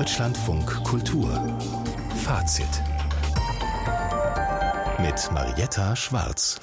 [0.00, 1.28] Deutschlandfunk Kultur.
[2.24, 2.64] Fazit.
[4.98, 6.58] Mit Marietta Schwarz.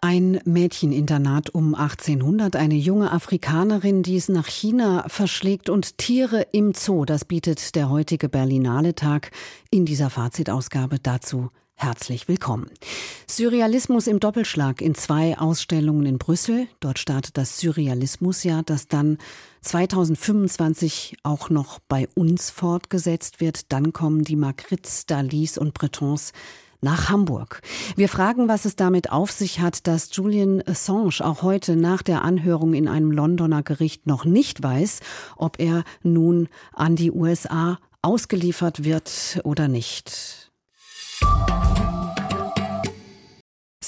[0.00, 6.74] Ein Mädcheninternat um 1800, eine junge Afrikanerin, die es nach China verschlägt und Tiere im
[6.74, 9.30] Zoo, das bietet der heutige Berlinale Tag
[9.70, 11.50] in dieser Fazitausgabe dazu
[11.82, 12.70] Herzlich willkommen.
[13.26, 16.68] Surrealismus im Doppelschlag in zwei Ausstellungen in Brüssel.
[16.78, 19.16] Dort startet das Surrealismusjahr, das dann
[19.62, 23.72] 2025 auch noch bei uns fortgesetzt wird.
[23.72, 26.34] Dann kommen die Magritte, Dalis und Bretons
[26.82, 27.62] nach Hamburg.
[27.96, 32.20] Wir fragen, was es damit auf sich hat, dass Julian Assange auch heute nach der
[32.20, 35.00] Anhörung in einem Londoner Gericht noch nicht weiß,
[35.34, 40.50] ob er nun an die USA ausgeliefert wird oder nicht.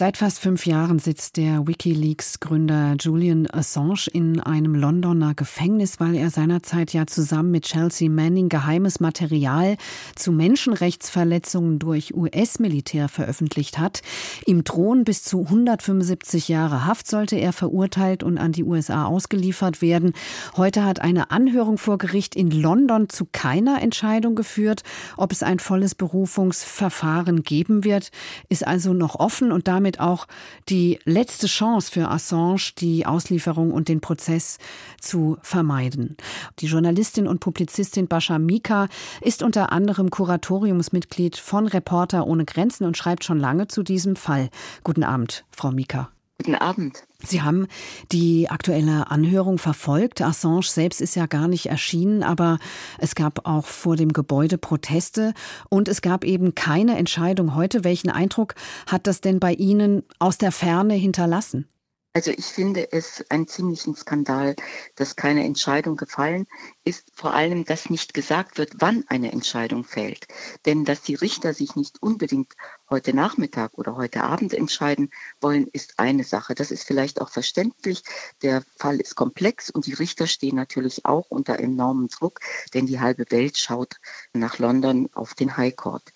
[0.03, 6.29] Seit fast fünf Jahren sitzt der Wikileaks-Gründer Julian Assange in einem Londoner Gefängnis, weil er
[6.29, 9.77] seinerzeit ja zusammen mit Chelsea Manning geheimes Material
[10.17, 14.03] zu Menschenrechtsverletzungen durch US-Militär veröffentlicht hat.
[14.45, 19.83] Ihm drohen bis zu 175 Jahre Haft sollte er verurteilt und an die USA ausgeliefert
[19.83, 20.15] werden.
[20.57, 24.83] Heute hat eine Anhörung vor Gericht in London zu keiner Entscheidung geführt.
[25.17, 28.11] Ob es ein volles Berufungsverfahren geben wird,
[28.49, 30.27] ist also noch offen und damit damit auch
[30.69, 34.59] die letzte Chance für Assange, die Auslieferung und den Prozess
[35.01, 36.17] zu vermeiden.
[36.61, 38.89] Die Journalistin und Publizistin Bascha Mika
[39.21, 44.49] ist unter anderem Kuratoriumsmitglied von Reporter ohne Grenzen und schreibt schon lange zu diesem Fall.
[44.85, 46.11] Guten Abend, Frau Mika.
[46.39, 47.05] Guten Abend.
[47.25, 47.67] Sie haben
[48.11, 50.23] die aktuelle Anhörung verfolgt.
[50.23, 52.59] Assange selbst ist ja gar nicht erschienen, aber
[52.99, 55.35] es gab auch vor dem Gebäude Proteste
[55.69, 57.85] und es gab eben keine Entscheidung heute.
[57.85, 58.55] Welchen Eindruck
[58.87, 61.67] hat das denn bei Ihnen aus der Ferne hinterlassen?
[62.15, 64.55] Also ich finde es einen ziemlichen Skandal,
[64.97, 66.47] dass keine Entscheidung gefallen
[66.85, 67.11] ist.
[67.15, 70.27] Vor allem, dass nicht gesagt wird, wann eine Entscheidung fällt.
[70.67, 72.53] Denn dass die Richter sich nicht unbedingt
[72.91, 75.11] heute Nachmittag oder heute Abend entscheiden
[75.41, 76.55] wollen, ist eine Sache.
[76.55, 78.03] Das ist vielleicht auch verständlich.
[78.43, 82.41] Der Fall ist komplex und die Richter stehen natürlich auch unter enormem Druck,
[82.75, 83.97] denn die halbe Welt schaut
[84.35, 86.13] nach London auf den High Court.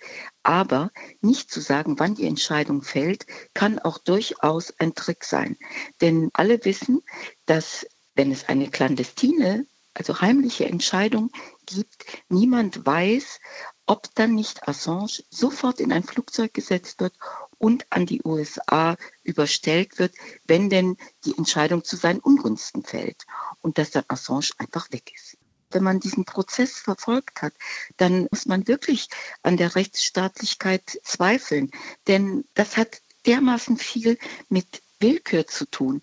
[0.47, 0.93] Aber
[1.23, 5.57] nicht zu sagen, wann die Entscheidung fällt, kann auch durchaus ein Trick sein.
[6.01, 7.03] Denn alle wissen,
[7.47, 7.85] dass
[8.15, 11.33] wenn es eine clandestine, also heimliche Entscheidung
[11.67, 13.41] gibt, niemand weiß,
[13.87, 17.15] ob dann nicht Assange sofort in ein Flugzeug gesetzt wird
[17.59, 20.15] und an die USA überstellt wird,
[20.45, 23.27] wenn denn die Entscheidung zu seinen Ungunsten fällt
[23.63, 25.39] und dass dann Assange einfach weg ist.
[25.77, 27.53] Wenn man diesen Prozess verfolgt hat,
[27.99, 29.11] dann muss man wirklich
[29.43, 31.71] an der Rechtsstaatlichkeit zweifeln,
[32.07, 34.17] denn das hat dermaßen viel
[34.49, 36.01] mit Willkür zu tun.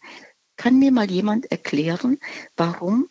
[0.58, 2.20] Kann mir mal jemand erklären,
[2.56, 3.10] warum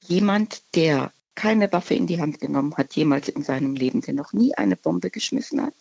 [0.00, 4.32] jemand, der keine Waffe in die Hand genommen hat, jemals in seinem Leben, der noch
[4.32, 5.74] nie eine Bombe geschmissen hat,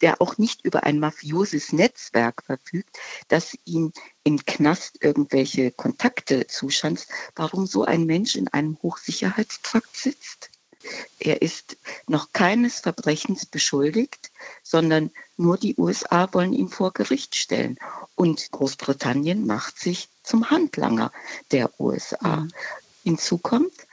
[0.00, 2.98] der auch nicht über ein mafioses Netzwerk verfügt,
[3.28, 10.50] das ihm im Knast irgendwelche Kontakte zuschanzt, warum so ein Mensch in einem Hochsicherheitstrakt sitzt.
[11.18, 11.76] Er ist
[12.06, 14.30] noch keines Verbrechens beschuldigt,
[14.62, 17.78] sondern nur die USA wollen ihn vor Gericht stellen.
[18.14, 21.12] Und Großbritannien macht sich zum Handlanger
[21.52, 22.36] der USA.
[22.36, 22.50] Mhm.
[23.02, 23.83] Hinzu kommt,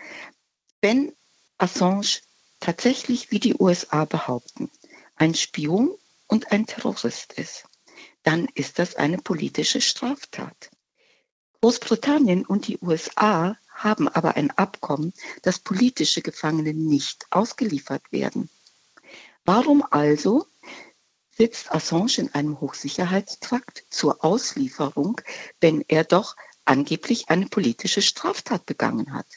[0.81, 1.13] wenn
[1.57, 2.21] Assange
[2.59, 4.69] tatsächlich, wie die USA behaupten,
[5.15, 5.95] ein Spion
[6.27, 7.65] und ein Terrorist ist,
[8.23, 10.71] dann ist das eine politische Straftat.
[11.61, 18.49] Großbritannien und die USA haben aber ein Abkommen, dass politische Gefangene nicht ausgeliefert werden.
[19.45, 20.45] Warum also
[21.35, 25.21] sitzt Assange in einem Hochsicherheitstrakt zur Auslieferung,
[25.59, 29.27] wenn er doch angeblich eine politische Straftat begangen hat?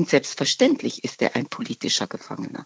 [0.00, 2.64] Und selbstverständlich ist er ein politischer Gefangener.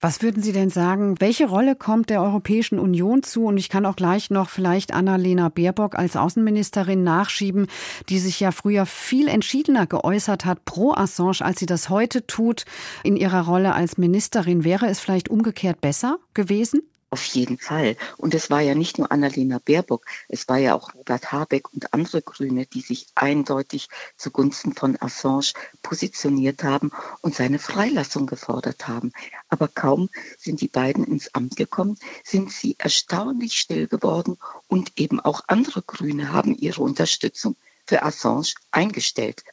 [0.00, 3.44] Was würden Sie denn sagen, welche Rolle kommt der Europäischen Union zu?
[3.44, 7.66] Und ich kann auch gleich noch vielleicht Annalena Baerbock als Außenministerin nachschieben,
[8.08, 12.64] die sich ja früher viel entschiedener geäußert hat pro Assange, als sie das heute tut
[13.04, 14.64] in ihrer Rolle als Ministerin.
[14.64, 16.80] Wäre es vielleicht umgekehrt besser gewesen?
[17.12, 17.98] Auf jeden Fall.
[18.16, 21.92] Und es war ja nicht nur Annalena Baerbock, es war ja auch Robert Habeck und
[21.92, 29.12] andere Grüne, die sich eindeutig zugunsten von Assange positioniert haben und seine Freilassung gefordert haben.
[29.50, 35.20] Aber kaum sind die beiden ins Amt gekommen, sind sie erstaunlich still geworden und eben
[35.20, 37.56] auch andere Grüne haben ihre Unterstützung
[37.86, 39.44] für Assange eingestellt.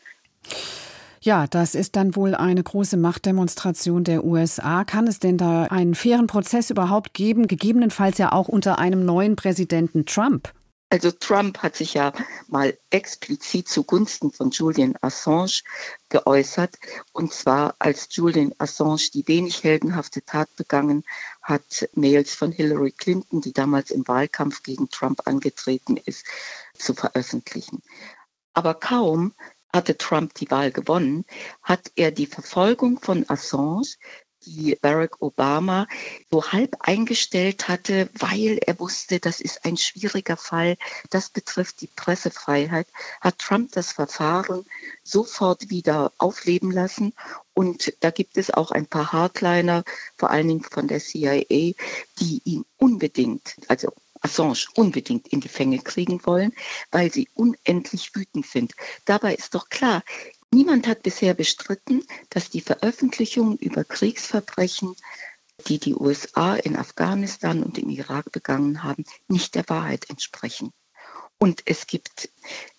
[1.22, 4.86] Ja, das ist dann wohl eine große Machtdemonstration der USA.
[4.86, 9.36] Kann es denn da einen fairen Prozess überhaupt geben, gegebenenfalls ja auch unter einem neuen
[9.36, 10.54] Präsidenten Trump?
[10.92, 12.14] Also Trump hat sich ja
[12.48, 15.62] mal explizit zugunsten von Julian Assange
[16.10, 16.76] geäußert.
[17.12, 21.04] Und zwar als Julian Assange die wenig heldenhafte Tat begangen
[21.44, 26.26] hat, Mails von Hillary Clinton, die damals im Wahlkampf gegen Trump angetreten ist,
[26.74, 27.84] zu veröffentlichen.
[28.54, 29.34] Aber kaum
[29.74, 31.26] hatte Trump die Wahl gewonnen,
[31.62, 33.96] hat er die Verfolgung von Assange
[34.46, 35.88] die Barack Obama
[36.32, 40.78] so halb eingestellt hatte, weil er wusste, das ist ein schwieriger Fall,
[41.10, 42.88] das betrifft die Pressefreiheit,
[43.22, 44.66] hat Trump das Verfahren
[45.04, 47.14] sofort wieder aufleben lassen.
[47.54, 49.84] Und da gibt es auch ein paar Hardliner,
[50.16, 51.74] vor allen Dingen von der CIA,
[52.20, 56.54] die ihn unbedingt, also Assange unbedingt in die Fänge kriegen wollen,
[56.92, 58.74] weil sie unendlich wütend sind.
[59.06, 60.04] Dabei ist doch klar,
[60.52, 64.96] Niemand hat bisher bestritten, dass die Veröffentlichungen über Kriegsverbrechen,
[65.68, 70.72] die die USA in Afghanistan und im Irak begangen haben, nicht der Wahrheit entsprechen.
[71.42, 72.30] Und es gibt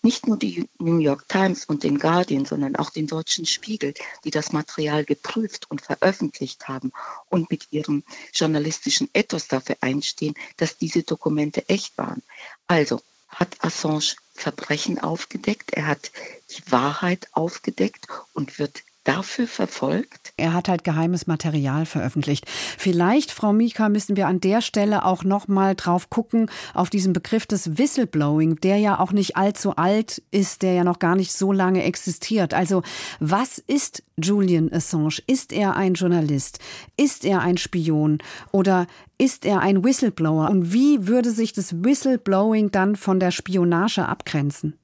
[0.03, 4.31] nicht nur die New York Times und den Guardian, sondern auch den Deutschen Spiegel, die
[4.31, 6.93] das Material geprüft und veröffentlicht haben
[7.31, 8.05] und mit ihrem
[8.35, 12.23] journalistischen Ethos dafür einstehen, dass diese Dokumente echt waren.
[12.67, 16.12] Also hat Assange Verbrechen aufgedeckt, er hat
[16.51, 20.32] die Wahrheit aufgedeckt und wird dafür verfolgt?
[20.37, 22.44] Er hat halt geheimes Material veröffentlicht.
[22.49, 27.12] Vielleicht, Frau Mika, müssen wir an der Stelle auch noch mal drauf gucken auf diesen
[27.12, 31.32] Begriff des Whistleblowing, der ja auch nicht allzu alt ist, der ja noch gar nicht
[31.32, 32.55] so lange existiert.
[32.55, 32.82] Also,
[33.20, 35.19] was ist Julian Assange?
[35.26, 36.58] Ist er ein Journalist?
[36.97, 38.19] Ist er ein Spion?
[38.52, 38.87] Oder
[39.19, 40.50] ist er ein Whistleblower?
[40.50, 44.79] Und wie würde sich das Whistleblowing dann von der Spionage abgrenzen?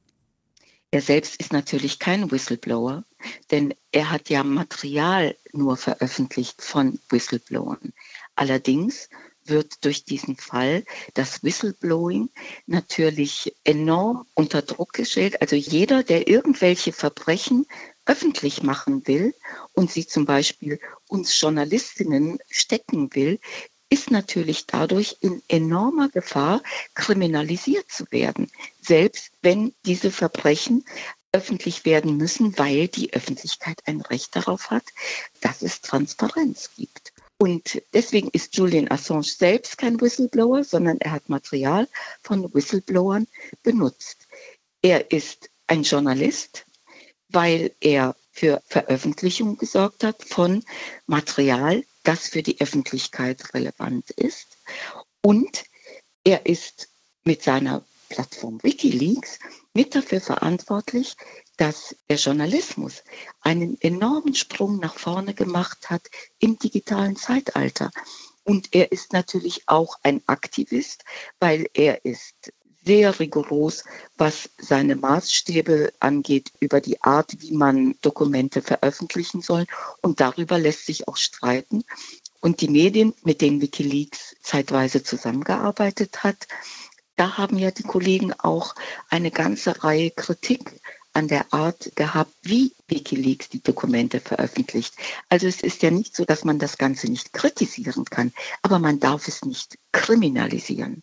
[0.91, 3.05] Er selbst ist natürlich kein Whistleblower,
[3.51, 7.93] denn er hat ja Material nur veröffentlicht von Whistleblowern.
[8.35, 9.09] Allerdings
[9.45, 10.85] wird durch diesen Fall
[11.15, 12.31] das Whistleblowing
[12.67, 15.41] natürlich enorm unter Druck gestellt.
[15.41, 17.67] Also jeder, der irgendwelche Verbrechen
[18.05, 19.35] öffentlich machen will
[19.73, 23.41] und sie zum Beispiel uns Journalistinnen stecken will,
[23.89, 26.63] ist natürlich dadurch in enormer Gefahr,
[26.95, 28.51] kriminalisiert zu werden,
[28.81, 30.85] selbst wenn diese Verbrechen
[31.33, 34.85] öffentlich werden müssen, weil die Öffentlichkeit ein Recht darauf hat,
[35.41, 37.13] dass es Transparenz gibt.
[37.39, 41.87] Und deswegen ist Julian Assange selbst kein Whistleblower, sondern er hat Material
[42.23, 43.27] von Whistleblowern
[43.63, 44.27] benutzt.
[44.81, 46.65] Er ist ein Journalist,
[47.29, 50.65] weil er für Veröffentlichung gesorgt hat von
[51.07, 54.57] Material, das für die Öffentlichkeit relevant ist.
[55.23, 55.65] Und
[56.25, 56.89] er ist
[57.25, 59.39] mit seiner Plattform Wikileaks
[59.75, 61.17] mit dafür verantwortlich,
[61.57, 63.03] dass der Journalismus
[63.41, 66.03] einen enormen Sprung nach vorne gemacht hat
[66.39, 67.91] im digitalen Zeitalter.
[68.45, 71.05] Und er ist natürlich auch ein Aktivist,
[71.41, 72.53] weil er ist
[72.85, 73.83] sehr rigoros,
[74.17, 79.67] was seine Maßstäbe angeht über die Art, wie man Dokumente veröffentlichen soll.
[80.01, 81.83] Und darüber lässt sich auch streiten.
[82.41, 86.47] Und die Medien, mit denen Wikileaks zeitweise zusammengearbeitet hat,
[87.17, 88.75] da haben ja die Kollegen auch
[89.09, 90.81] eine ganze Reihe Kritik
[91.17, 94.95] an der Art gehabt, wie Wikileaks die Dokumente veröffentlicht.
[95.31, 99.01] Also es ist ja nicht so, dass man das Ganze nicht kritisieren kann, aber man
[99.01, 101.03] darf es nicht kriminalisieren.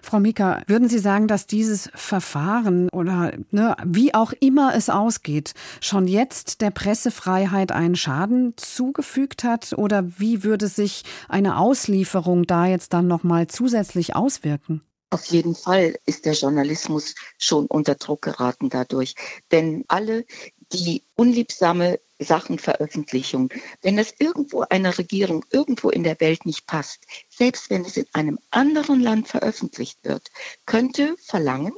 [0.00, 5.52] Frau Mika, würden Sie sagen, dass dieses Verfahren oder ne, wie auch immer es ausgeht,
[5.82, 9.74] schon jetzt der Pressefreiheit einen Schaden zugefügt hat?
[9.76, 14.80] Oder wie würde sich eine Auslieferung da jetzt dann nochmal zusätzlich auswirken?
[15.10, 19.16] Auf jeden Fall ist der Journalismus schon unter Druck geraten dadurch.
[19.50, 20.24] Denn alle,
[20.72, 23.48] die unliebsame Sachen veröffentlichen,
[23.82, 28.06] wenn es irgendwo einer Regierung irgendwo in der Welt nicht passt, selbst wenn es in
[28.12, 30.30] einem anderen Land veröffentlicht wird,
[30.64, 31.72] könnte verlangen,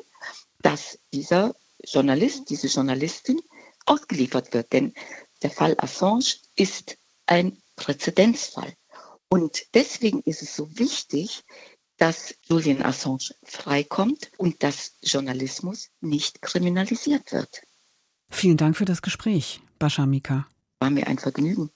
[0.61, 3.41] dass dieser Journalist, diese Journalistin
[3.87, 4.73] ausgeliefert wird.
[4.73, 4.93] Denn
[5.43, 8.75] der Fall Assange ist ein Präzedenzfall.
[9.29, 11.43] Und deswegen ist es so wichtig,
[12.03, 17.63] dass Julian Assange freikommt und dass Journalismus nicht kriminalisiert wird.
[18.29, 20.49] Vielen Dank für das Gespräch, Bascha Mika.
[20.81, 21.71] War mir ein Vergnügen.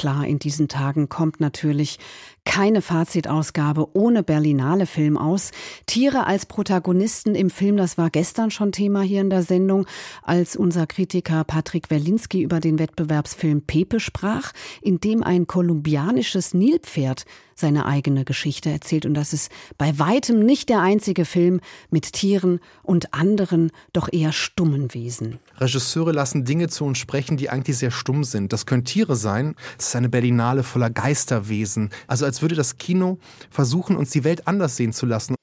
[0.00, 1.98] Klar, in diesen Tagen kommt natürlich
[2.46, 5.50] keine Fazitausgabe ohne Berlinale Film aus.
[5.84, 9.84] Tiere als Protagonisten im Film, das war gestern schon Thema hier in der Sendung,
[10.22, 17.26] als unser Kritiker Patrick Werlinski über den Wettbewerbsfilm Pepe sprach, in dem ein kolumbianisches Nilpferd
[17.60, 19.06] seine eigene Geschichte erzählt.
[19.06, 24.32] Und das ist bei weitem nicht der einzige Film mit Tieren und anderen, doch eher
[24.32, 25.38] stummen Wesen.
[25.58, 28.52] Regisseure lassen Dinge zu uns sprechen, die eigentlich sehr stumm sind.
[28.52, 29.54] Das können Tiere sein.
[29.78, 31.90] Es ist eine Berlinale voller Geisterwesen.
[32.06, 33.18] Also als würde das Kino
[33.50, 35.34] versuchen, uns die Welt anders sehen zu lassen.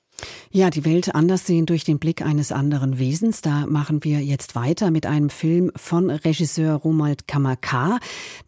[0.57, 3.41] Ja, die Welt anders sehen durch den Blick eines anderen Wesens.
[3.41, 7.99] Da machen wir jetzt weiter mit einem Film von Regisseur Romuald Kamaka,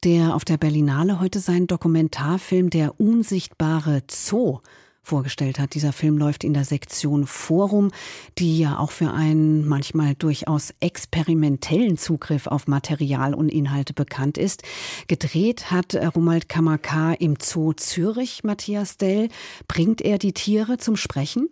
[0.03, 4.57] der auf der Berlinale heute seinen Dokumentarfilm Der unsichtbare Zoo
[5.03, 5.75] vorgestellt hat.
[5.75, 7.91] Dieser Film läuft in der Sektion Forum,
[8.37, 14.63] die ja auch für einen manchmal durchaus experimentellen Zugriff auf Material und Inhalte bekannt ist.
[15.07, 19.29] Gedreht hat Romuald Kamaka im Zoo Zürich, Matthias Dell.
[19.67, 21.49] Bringt er die Tiere zum Sprechen?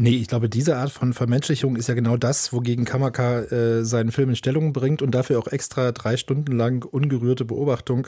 [0.00, 4.12] Nee, ich glaube, diese Art von Vermenschlichung ist ja genau das, wogegen Kamaka äh, seinen
[4.12, 8.06] Film in Stellung bringt und dafür auch extra drei Stunden lang ungerührte Beobachtung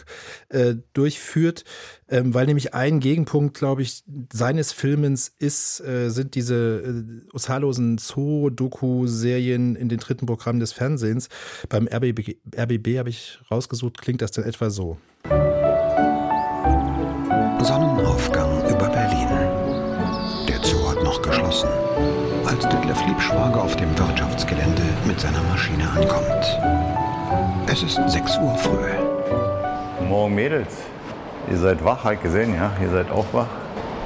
[0.51, 1.65] äh, durchführt,
[2.09, 7.99] ähm, weil nämlich ein Gegenpunkt, glaube ich, seines Filmens ist, äh, sind diese äh, zahllosen
[7.99, 11.29] Zoo-Doku-Serien in den dritten Programmen des Fernsehens.
[11.69, 14.97] Beim RBB, RBB habe ich rausgesucht, klingt das dann etwa so.
[17.65, 18.50] Sonnenaufgang
[22.71, 26.59] Detlef Liebschwager auf dem Wirtschaftsgelände mit seiner Maschine ankommt.
[27.67, 30.07] Es ist 6 Uhr früh.
[30.09, 30.77] Morgen Mädels.
[31.51, 32.73] Ihr seid wach, halt gesehen, ja?
[32.81, 33.49] Ihr seid auch wach.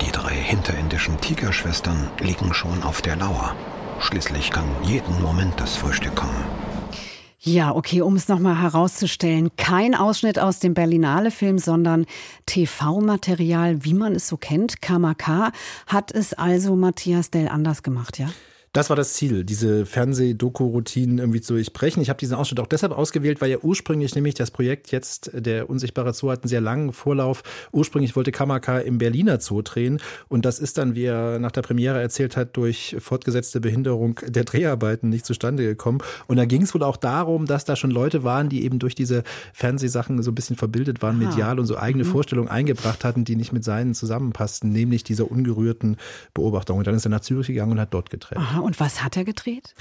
[0.00, 3.54] Die drei hinterindischen Tigerschwestern liegen schon auf der Lauer.
[4.00, 6.44] Schließlich kann jeden Moment das Frühstück kommen.
[7.40, 12.06] Ja, okay, um es nochmal herauszustellen, kein Ausschnitt aus dem Berlinale-Film, sondern
[12.46, 14.80] TV-Material, wie man es so kennt.
[14.80, 15.52] KMK
[15.86, 18.28] hat es also Matthias Dell anders gemacht, ja?
[18.74, 22.02] Das war das Ziel, diese Fernseh-Doku-Routinen irgendwie zu durchbrechen.
[22.02, 25.70] Ich habe diesen Ausschnitt auch deshalb ausgewählt, weil ja ursprünglich nämlich das Projekt jetzt, der
[25.70, 27.44] Unsichtbare Zoo, hat einen sehr langen Vorlauf.
[27.70, 31.62] Ursprünglich wollte Kamaka im Berliner Zoo drehen und das ist dann, wie er nach der
[31.62, 35.98] Premiere erzählt hat, durch fortgesetzte Behinderung der Dreharbeiten nicht zustande gekommen.
[36.26, 38.96] Und da ging es wohl auch darum, dass da schon Leute waren, die eben durch
[38.96, 41.28] diese Fernsehsachen so ein bisschen verbildet waren, Aha.
[41.28, 42.08] medial und so eigene mhm.
[42.08, 45.96] Vorstellungen eingebracht hatten, die nicht mit seinen zusammenpassten, nämlich dieser ungerührten
[46.34, 46.78] Beobachtung.
[46.78, 48.36] Und dann ist er nach Zürich gegangen und hat dort gedreht.
[48.38, 49.74] Aha und was hat er gedreht?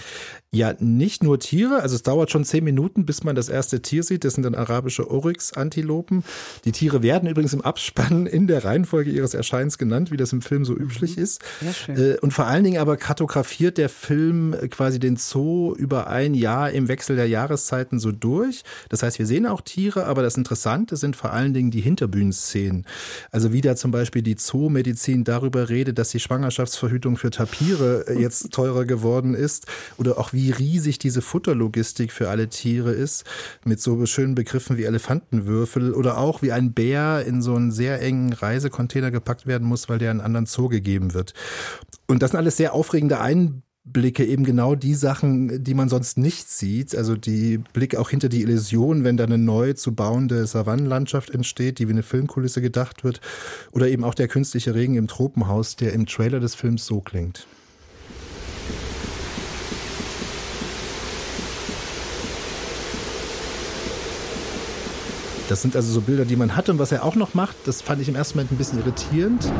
[0.51, 1.81] Ja, nicht nur Tiere.
[1.81, 4.23] Also es dauert schon zehn Minuten, bis man das erste Tier sieht.
[4.23, 6.23] Das sind dann arabische Oryx-Antilopen.
[6.65, 10.41] Die Tiere werden übrigens im Abspann in der Reihenfolge ihres Erscheinens genannt, wie das im
[10.41, 11.23] Film so üblich mhm.
[11.23, 11.41] ist.
[11.59, 11.97] Sehr schön.
[11.97, 16.69] Äh, und vor allen Dingen aber kartografiert der Film quasi den Zoo über ein Jahr
[16.71, 18.63] im Wechsel der Jahreszeiten so durch.
[18.89, 22.85] Das heißt, wir sehen auch Tiere, aber das Interessante sind vor allen Dingen die Hinterbühnenszenen.
[23.31, 28.19] Also wie da zum Beispiel die Zoomedizin darüber redet, dass die Schwangerschaftsverhütung für Tapire äh,
[28.19, 33.23] jetzt teurer teurer geworden ist oder auch wie riesig diese Futterlogistik für alle Tiere ist,
[33.65, 38.01] mit so schönen Begriffen wie Elefantenwürfel oder auch wie ein Bär in so einen sehr
[38.01, 41.33] engen Reisecontainer gepackt werden muss, weil der in einen anderen Zoo gegeben wird.
[42.07, 46.49] Und das sind alles sehr aufregende Einblicke, eben genau die Sachen, die man sonst nicht
[46.49, 46.95] sieht.
[46.95, 51.79] Also die Blick auch hinter die Illusion, wenn da eine neu zu bauende Savannenlandschaft entsteht,
[51.79, 53.21] die wie eine Filmkulisse gedacht wird.
[53.71, 57.45] Oder eben auch der künstliche Regen im Tropenhaus, der im Trailer des Films so klingt.
[65.49, 66.71] Das sind also so Bilder, die man hatte.
[66.71, 69.51] Und was er auch noch macht, das fand ich im ersten Moment ein bisschen irritierend,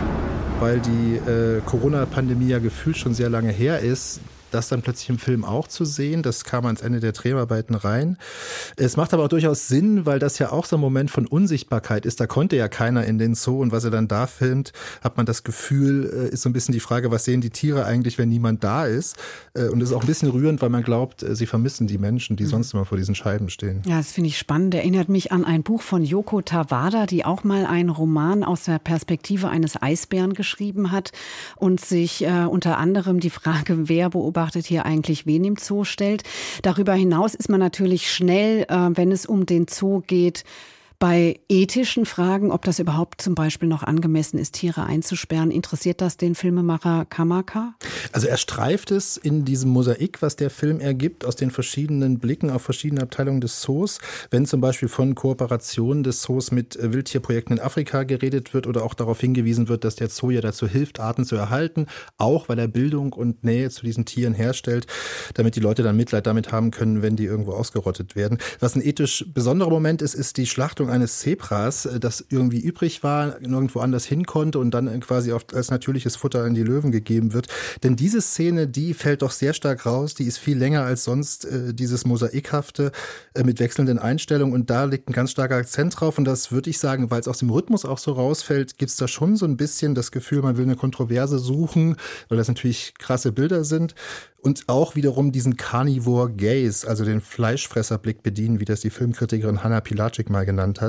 [0.60, 4.20] weil die äh, Corona-Pandemie ja gefühlt schon sehr lange her ist
[4.54, 6.24] das dann plötzlich im Film auch zu sehen.
[6.24, 8.18] Das kam ans Ende der Dreharbeiten rein.
[8.76, 12.06] Es macht aber auch durchaus Sinn, weil das ja auch so ein Moment von Unsichtbarkeit
[12.06, 12.20] ist.
[12.20, 15.26] Da konnte ja keiner in den Zoo und was er dann da filmt, hat man
[15.26, 18.30] das Gefühl, äh, ist so ein bisschen die Frage, was sehen die Tiere eigentlich, wenn
[18.30, 19.18] niemand da ist?
[19.54, 21.98] Äh, und es ist auch ein bisschen rührend, weil man glaubt, äh, sie vermissen die
[21.98, 22.50] Menschen, die mhm.
[22.50, 23.82] sonst immer vor diesen Scheiben stehen.
[23.86, 24.76] Ja, das finde ich spannend.
[24.76, 28.80] Erinnert mich an ein Buch von Yoko Tawada, die auch mal einen Roman aus der
[28.80, 31.12] Perspektive eines Eisbären geschrieben hat
[31.56, 35.86] und sich äh, unter anderem die Frage, wer beobachtet beobachtet hier eigentlich wen im Zoo
[35.86, 36.24] stellt.
[36.64, 40.44] Darüber hinaus ist man natürlich schnell, äh, wenn es um den Zoo geht,
[41.04, 46.16] bei ethischen Fragen, ob das überhaupt zum Beispiel noch angemessen ist, Tiere einzusperren, interessiert das
[46.16, 47.76] den Filmemacher Kamaka?
[48.14, 52.50] Also er streift es in diesem Mosaik, was der Film ergibt, aus den verschiedenen Blicken
[52.50, 54.00] auf verschiedene Abteilungen des Zoos.
[54.32, 58.86] Wenn zum Beispiel von Kooperationen des Zoos mit äh, Wildtierprojekten in Afrika geredet wird oder
[58.86, 62.60] auch darauf hingewiesen wird, dass der Zoo ja dazu hilft, Arten zu erhalten, auch weil
[62.60, 64.88] er Bildung und Nähe zu diesen Tieren herstellt,
[65.34, 68.38] damit die Leute dann Mitleid damit haben können, wenn die irgendwo ausgerottet werden.
[68.62, 73.04] Was ein ethisch besonderer Moment ist, ist die Schlachtung eines Zebras, äh, das irgendwie übrig
[73.04, 77.34] war, nirgendwo anders hin konnte und dann quasi als natürliches Futter an die Löwen gegeben
[77.34, 77.48] wird.
[77.84, 81.46] Denn diese Szene, die fällt doch sehr stark raus, die ist viel länger als sonst,
[81.46, 82.92] äh, dieses Mosaikhafte
[83.34, 84.54] äh, mit wechselnden Einstellungen.
[84.54, 86.18] Und da liegt ein ganz starker Akzent drauf.
[86.18, 88.98] Und das würde ich sagen, weil es aus dem Rhythmus auch so rausfällt, gibt es
[88.98, 91.98] da schon so ein bisschen das Gefühl, man will eine Kontroverse suchen,
[92.30, 93.96] weil das natürlich krasse Bilder sind.
[94.44, 99.80] Und auch wiederum diesen Carnivore Gaze, also den Fleischfresserblick bedienen, wie das die Filmkritikerin Hanna
[99.80, 100.83] Pilacic mal genannt hat,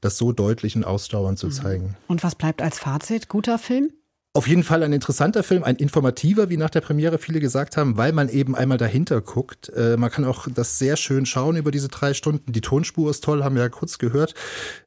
[0.00, 1.52] das so deutlich und ausdauernd zu mhm.
[1.52, 1.96] zeigen.
[2.06, 3.28] Und was bleibt als Fazit?
[3.28, 3.92] Guter Film?
[4.34, 7.96] Auf jeden Fall ein interessanter Film, ein informativer, wie nach der Premiere viele gesagt haben,
[7.96, 9.70] weil man eben einmal dahinter guckt.
[9.70, 12.52] Äh, man kann auch das sehr schön schauen über diese drei Stunden.
[12.52, 14.34] Die Tonspur ist toll, haben wir ja kurz gehört.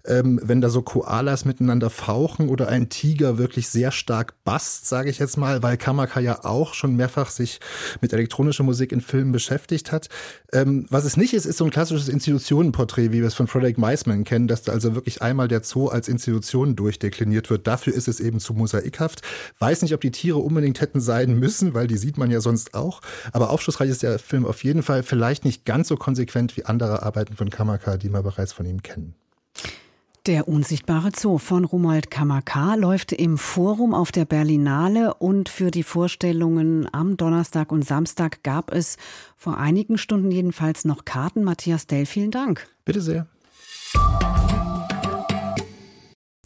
[0.05, 5.09] Ähm, wenn da so Koalas miteinander fauchen oder ein Tiger wirklich sehr stark basst, sage
[5.09, 7.59] ich jetzt mal, weil Kamaka ja auch schon mehrfach sich
[7.99, 10.07] mit elektronischer Musik in Filmen beschäftigt hat.
[10.53, 13.79] Ähm, was es nicht ist, ist so ein klassisches Institutionenporträt, wie wir es von Frederick
[13.79, 17.67] Meisman kennen, dass da also wirklich einmal der Zoo als Institution durchdekliniert wird.
[17.67, 19.21] Dafür ist es eben zu mosaikhaft.
[19.59, 22.73] Weiß nicht, ob die Tiere unbedingt hätten sein müssen, weil die sieht man ja sonst
[22.73, 23.01] auch.
[23.31, 27.03] Aber aufschlussreich ist der Film auf jeden Fall vielleicht nicht ganz so konsequent wie andere
[27.03, 29.15] Arbeiten von Kamaka, die wir bereits von ihm kennen.
[30.27, 35.81] Der unsichtbare Zoo von Romuald Kamaka läuft im Forum auf der Berlinale und für die
[35.81, 38.97] Vorstellungen am Donnerstag und Samstag gab es
[39.35, 41.43] vor einigen Stunden jedenfalls noch Karten.
[41.43, 42.67] Matthias Dell, vielen Dank.
[42.85, 43.25] Bitte sehr.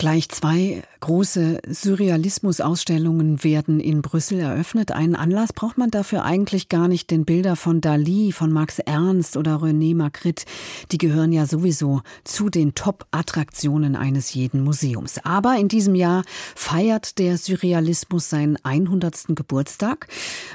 [0.05, 4.91] Gleich zwei große Surrealismus-Ausstellungen werden in Brüssel eröffnet.
[4.91, 9.35] Einen Anlass braucht man dafür eigentlich gar nicht, denn Bilder von Dali, von Max Ernst
[9.35, 10.45] oder René Magritte,
[10.91, 15.24] die gehören ja sowieso zu den Top-Attraktionen eines jeden Museums.
[15.24, 16.24] Aber in diesem Jahr
[16.55, 19.35] feiert der Surrealismus seinen 100.
[19.35, 20.07] Geburtstag.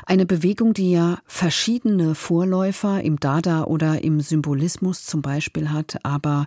[0.07, 6.47] Eine Bewegung, die ja verschiedene Vorläufer im Dada oder im Symbolismus zum Beispiel hat, aber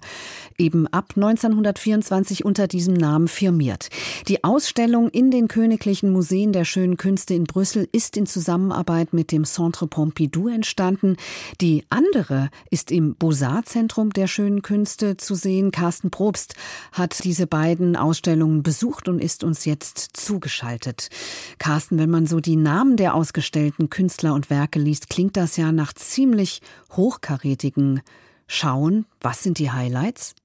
[0.57, 3.89] eben ab 1924 unter diesem diesem Namen firmiert.
[4.27, 9.31] Die Ausstellung in den Königlichen Museen der Schönen Künste in Brüssel ist in Zusammenarbeit mit
[9.31, 11.17] dem Centre Pompidou entstanden.
[11.61, 15.71] Die andere ist im Beaux-Arts-Zentrum der Schönen Künste zu sehen.
[15.71, 16.55] Carsten Probst
[16.91, 21.09] hat diese beiden Ausstellungen besucht und ist uns jetzt zugeschaltet.
[21.57, 25.71] Carsten, wenn man so die Namen der ausgestellten Künstler und Werke liest, klingt das ja
[25.71, 28.01] nach ziemlich hochkarätigen
[28.47, 29.05] Schauen.
[29.21, 30.35] Was sind die Highlights?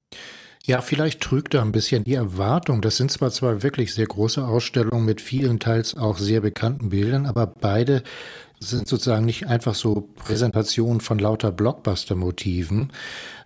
[0.65, 2.81] Ja, vielleicht trügt da ein bisschen die Erwartung.
[2.81, 7.25] Das sind zwar zwar wirklich sehr große Ausstellungen mit vielen teils auch sehr bekannten Bildern,
[7.25, 8.03] aber beide
[8.59, 12.91] sind sozusagen nicht einfach so Präsentationen von lauter Blockbuster-Motiven.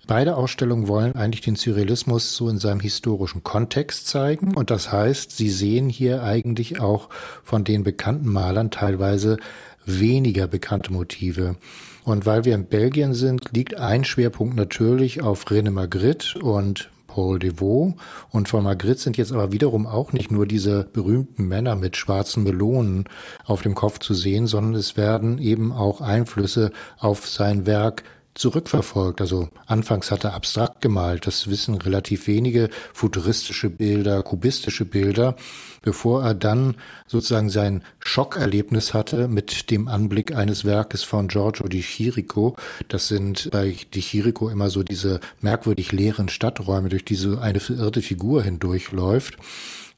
[0.06, 4.56] Beide Ausstellungen wollen eigentlich den Surrealismus so in seinem historischen Kontext zeigen.
[4.56, 7.10] Und das heißt, sie sehen hier eigentlich auch
[7.44, 9.38] von den bekannten Malern teilweise
[9.86, 11.56] weniger bekannte Motive.
[12.04, 17.38] Und weil wir in Belgien sind, liegt ein Schwerpunkt natürlich auf René Magritte und Paul
[17.38, 17.94] Devaux
[18.32, 22.44] und von Magritte sind jetzt aber wiederum auch nicht nur diese berühmten Männer mit schwarzen
[22.44, 23.06] Melonen
[23.46, 28.04] auf dem Kopf zu sehen, sondern es werden eben auch Einflüsse auf sein Werk
[28.36, 29.22] zurückverfolgt.
[29.22, 35.36] Also anfangs hat er abstrakt gemalt, das wissen relativ wenige, futuristische Bilder, kubistische Bilder,
[35.82, 36.76] bevor er dann
[37.08, 42.56] sozusagen sein Schockerlebnis hatte mit dem Anblick eines Werkes von Giorgio di Chirico.
[42.88, 47.60] Das sind bei di Chirico immer so diese merkwürdig leeren Stadträume, durch die so eine
[47.60, 49.38] verirrte Figur hindurchläuft.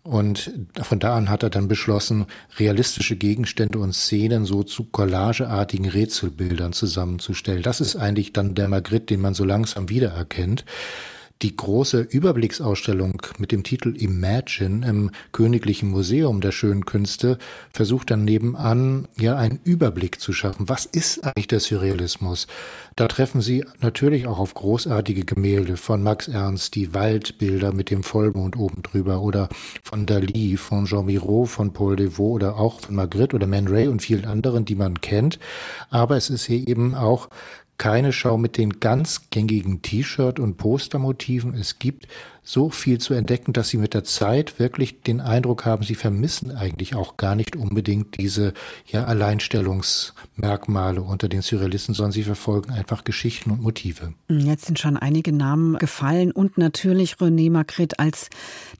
[0.05, 2.27] Und von da an hat er dann beschlossen,
[2.59, 7.63] realistische Gegenstände und Szenen so zu collageartigen Rätselbildern zusammenzustellen.
[7.63, 10.63] Das ist eigentlich dann der Magritte, den man so langsam wiedererkennt.
[11.41, 17.37] Die große Überblicksausstellung mit dem Titel Imagine im Königlichen Museum der Schönen Künste
[17.73, 20.69] versucht dann nebenan ja einen Überblick zu schaffen.
[20.69, 22.47] Was ist eigentlich der Surrealismus?
[22.95, 28.03] Da treffen Sie natürlich auch auf großartige Gemälde von Max Ernst, die Waldbilder mit dem
[28.03, 29.49] Vollmond oben drüber oder
[29.83, 33.89] von Dali, von Jean Miro, von Paul Devaux oder auch von Magritte oder Man Ray
[33.89, 35.37] und vielen anderen, die man kennt.
[35.89, 37.27] Aber es ist hier eben auch
[37.77, 41.53] keine Schau mit den ganz gängigen T-Shirt- und Postermotiven.
[41.55, 42.07] Es gibt
[42.45, 46.51] so viel zu entdecken, dass sie mit der Zeit wirklich den Eindruck haben, sie vermissen
[46.51, 48.53] eigentlich auch gar nicht unbedingt diese
[48.85, 54.13] ja, Alleinstellungsmerkmale unter den Surrealisten, sondern sie verfolgen einfach Geschichten und Motive.
[54.29, 58.29] Jetzt sind schon einige Namen gefallen und natürlich René Magritte als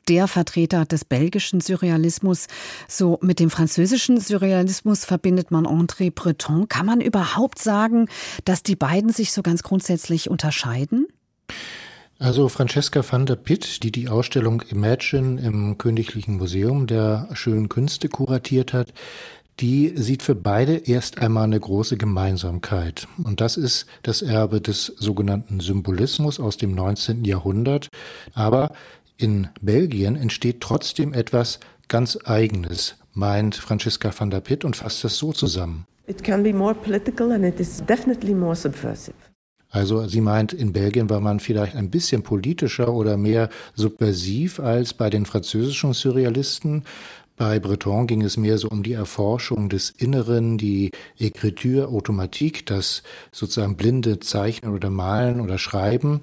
[0.07, 2.47] der Vertreter des belgischen Surrealismus.
[2.87, 6.67] So mit dem französischen Surrealismus verbindet man André Breton.
[6.69, 8.07] Kann man überhaupt sagen,
[8.45, 11.07] dass die beiden sich so ganz grundsätzlich unterscheiden?
[12.17, 18.07] Also Francesca van der Pitt, die die Ausstellung Imagine im Königlichen Museum der Schönen Künste
[18.07, 18.93] kuratiert hat,
[19.59, 23.07] die sieht für beide erst einmal eine große Gemeinsamkeit.
[23.23, 27.23] Und das ist das Erbe des sogenannten Symbolismus aus dem 19.
[27.23, 27.89] Jahrhundert.
[28.33, 28.71] Aber
[29.17, 35.17] in Belgien entsteht trotzdem etwas ganz Eigenes, meint Franziska van der Pitt und fasst das
[35.17, 35.85] so zusammen.
[36.07, 39.15] It can be more political and it is definitely more subversive.
[39.69, 44.93] Also sie meint, in Belgien war man vielleicht ein bisschen politischer oder mehr subversiv als
[44.93, 46.85] bei den französischen Surrealisten.
[47.37, 53.03] Bei Breton ging es mehr so um die Erforschung des Inneren, die Écriture automatique, das
[53.33, 56.21] sozusagen blinde Zeichnen oder Malen oder Schreiben.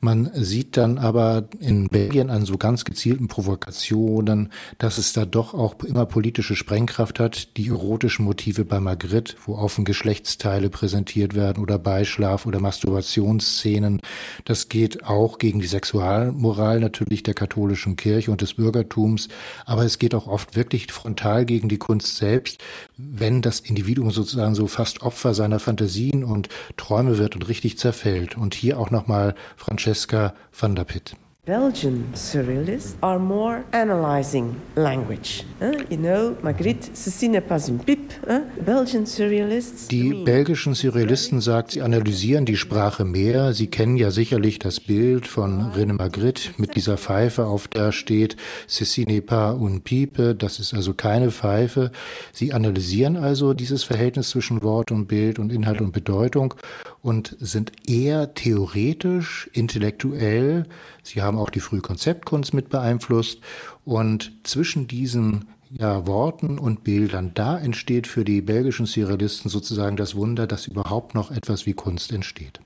[0.00, 5.52] Man sieht dann aber in Belgien an so ganz gezielten Provokationen, dass es da doch
[5.52, 7.56] auch immer politische Sprengkraft hat.
[7.56, 14.00] Die erotischen Motive bei Magritte, wo offen Geschlechtsteile präsentiert werden oder Beischlaf oder Masturbationsszenen.
[14.44, 19.26] Das geht auch gegen die Sexualmoral natürlich der katholischen Kirche und des Bürgertums,
[19.66, 22.62] aber es geht auch oft wirklich frontal gegen die Kunst selbst,
[22.96, 28.36] wenn das Individuum sozusagen so fast Opfer seiner Fantasien und Träume wird und richtig zerfällt.
[28.36, 31.16] Und hier auch nochmal Francesca van der Pitt.
[31.44, 35.42] Belgian surrealists are more analyzing language.
[35.60, 38.12] Uh, you know, Magritte, ceci n'est pas une pipe.
[38.28, 39.88] Uh, Belgian surrealists.
[39.88, 43.54] Die belgischen Surrealisten sagt, sie analysieren die Sprache mehr.
[43.54, 48.36] Sie kennen ja sicherlich das Bild von René Magritte mit dieser Pfeife, auf der steht
[48.68, 50.36] ceci n'est pas une pipe.
[50.36, 51.90] Das ist also keine Pfeife.
[52.32, 56.54] Sie analysieren also dieses Verhältnis zwischen Wort und Bild und Inhalt und Bedeutung
[57.02, 60.66] und sind eher theoretisch, intellektuell.
[61.02, 63.40] Sie haben auch die Frühkonzeptkunst mit beeinflusst.
[63.84, 70.14] Und zwischen diesen ja, Worten und Bildern, da entsteht für die belgischen Surrealisten sozusagen das
[70.14, 72.60] Wunder, dass überhaupt noch etwas wie Kunst entsteht.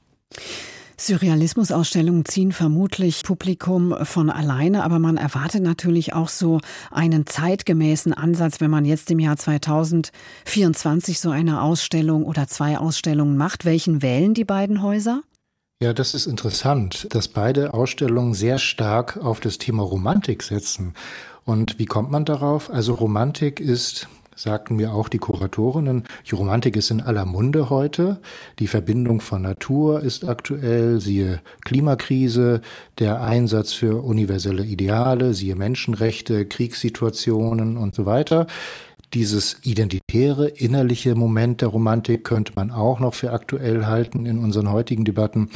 [0.99, 8.61] Surrealismusausstellungen ziehen vermutlich Publikum von alleine, aber man erwartet natürlich auch so einen zeitgemäßen Ansatz,
[8.61, 13.65] wenn man jetzt im Jahr 2024 so eine Ausstellung oder zwei Ausstellungen macht.
[13.65, 15.23] Welchen wählen die beiden Häuser?
[15.83, 20.95] Ja, das ist interessant, dass beide Ausstellungen sehr stark auf das Thema Romantik setzen.
[21.45, 22.71] Und wie kommt man darauf?
[22.71, 28.21] Also Romantik ist sagten mir auch die Kuratorinnen, die Romantik ist in aller Munde heute.
[28.59, 32.61] Die Verbindung von Natur ist aktuell, siehe Klimakrise,
[32.99, 38.47] der Einsatz für universelle Ideale, siehe Menschenrechte, Kriegssituationen und so weiter.
[39.15, 44.71] Dieses identitäre, innerliche Moment der Romantik könnte man auch noch für aktuell halten in unseren
[44.71, 45.49] heutigen Debatten.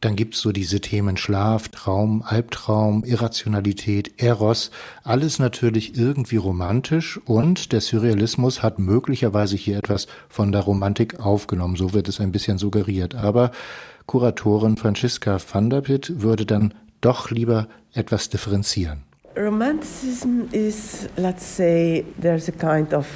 [0.00, 4.70] Dann gibt's so diese Themen Schlaf, Traum, Albtraum, Irrationalität, Eros.
[5.02, 11.76] Alles natürlich irgendwie romantisch und der Surrealismus hat möglicherweise hier etwas von der Romantik aufgenommen.
[11.76, 13.14] So wird es ein bisschen suggeriert.
[13.14, 13.50] Aber
[14.06, 19.02] Kuratorin Franziska van der Pitt würde dann doch lieber etwas differenzieren.
[19.36, 23.06] Romanticism is, let's say, there's a kind of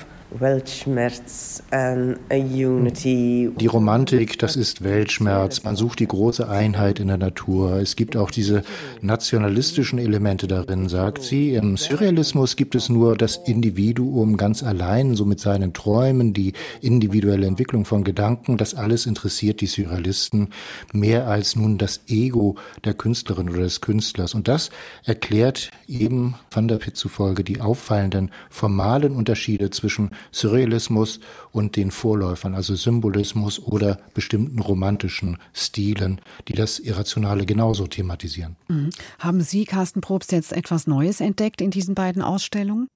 [3.59, 5.63] Die Romantik, das ist Weltschmerz.
[5.63, 7.77] Man sucht die große Einheit in der Natur.
[7.77, 8.63] Es gibt auch diese
[9.03, 11.53] nationalistischen Elemente darin, sagt sie.
[11.55, 17.47] Im Surrealismus gibt es nur das Individuum ganz allein, so mit seinen Träumen, die individuelle
[17.47, 18.57] Entwicklung von Gedanken.
[18.57, 20.49] Das alles interessiert die Surrealisten
[20.95, 24.35] mehr als nun das Ego der Künstlerin oder des Künstlers.
[24.35, 24.71] Und das
[25.05, 32.55] erklärt eben Van der Pitt zufolge die auffallenden formalen Unterschiede zwischen Surrealismus und den Vorläufern,
[32.55, 38.57] also Symbolismus oder bestimmten romantischen Stilen, die das Irrationale genauso thematisieren.
[38.69, 38.91] Mhm.
[39.19, 42.89] Haben Sie, Carsten Probst, jetzt etwas Neues entdeckt in diesen beiden Ausstellungen?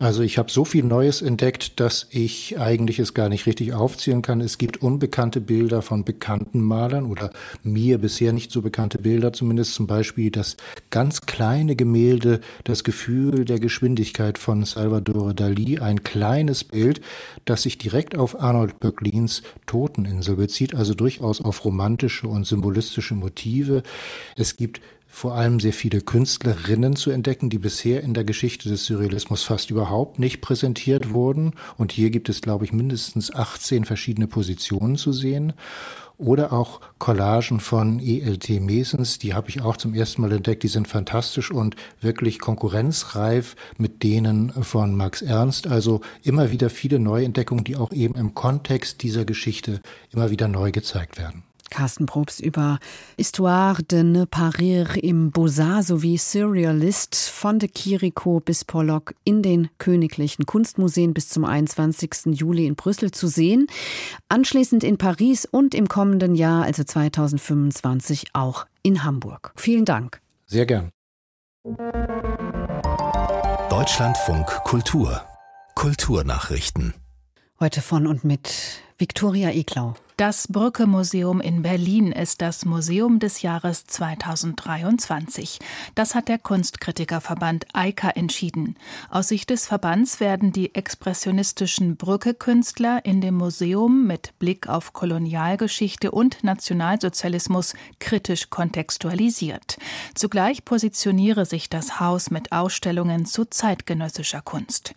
[0.00, 4.22] Also ich habe so viel Neues entdeckt, dass ich eigentlich es gar nicht richtig aufzählen
[4.22, 4.40] kann.
[4.40, 7.30] Es gibt unbekannte Bilder von bekannten Malern oder
[7.62, 10.56] mir bisher nicht so bekannte Bilder, zumindest zum Beispiel das
[10.90, 17.00] ganz kleine Gemälde Das Gefühl der Geschwindigkeit von Salvador Dali, ein kleines Bild,
[17.44, 23.84] das sich direkt auf Arnold Böcklins Toteninsel bezieht, also durchaus auf romantische und symbolistische Motive.
[24.34, 24.80] Es gibt
[25.14, 29.70] vor allem sehr viele Künstlerinnen zu entdecken, die bisher in der Geschichte des Surrealismus fast
[29.70, 31.52] überhaupt nicht präsentiert wurden.
[31.78, 35.52] Und hier gibt es, glaube ich, mindestens 18 verschiedene Positionen zu sehen.
[36.18, 40.64] Oder auch Collagen von ELT Mesens, die habe ich auch zum ersten Mal entdeckt.
[40.64, 45.68] Die sind fantastisch und wirklich konkurrenzreif mit denen von Max Ernst.
[45.68, 50.72] Also immer wieder viele Neuentdeckungen, die auch eben im Kontext dieser Geschichte immer wieder neu
[50.72, 51.44] gezeigt werden.
[51.70, 52.78] Carsten Probst über
[53.16, 59.68] Histoire de ne parir im Beaux-Arts sowie Surrealist von de Chirico bis Pollock in den
[59.78, 62.38] Königlichen Kunstmuseen bis zum 21.
[62.38, 63.66] Juli in Brüssel zu sehen.
[64.28, 69.52] Anschließend in Paris und im kommenden Jahr, also 2025, auch in Hamburg.
[69.56, 70.20] Vielen Dank.
[70.46, 70.90] Sehr gern.
[73.70, 75.22] Deutschlandfunk Kultur
[75.74, 76.94] Kulturnachrichten
[77.60, 79.94] Heute von und mit Viktoria Eklau.
[80.16, 85.58] Das Brücke Museum in Berlin ist das Museum des Jahres 2023.
[85.96, 88.76] Das hat der Kunstkritikerverband EIKA entschieden.
[89.10, 96.12] Aus Sicht des Verbands werden die expressionistischen Brücke-Künstler in dem Museum mit Blick auf Kolonialgeschichte
[96.12, 99.78] und Nationalsozialismus kritisch kontextualisiert.
[100.14, 104.94] Zugleich positioniere sich das Haus mit Ausstellungen zu zeitgenössischer Kunst.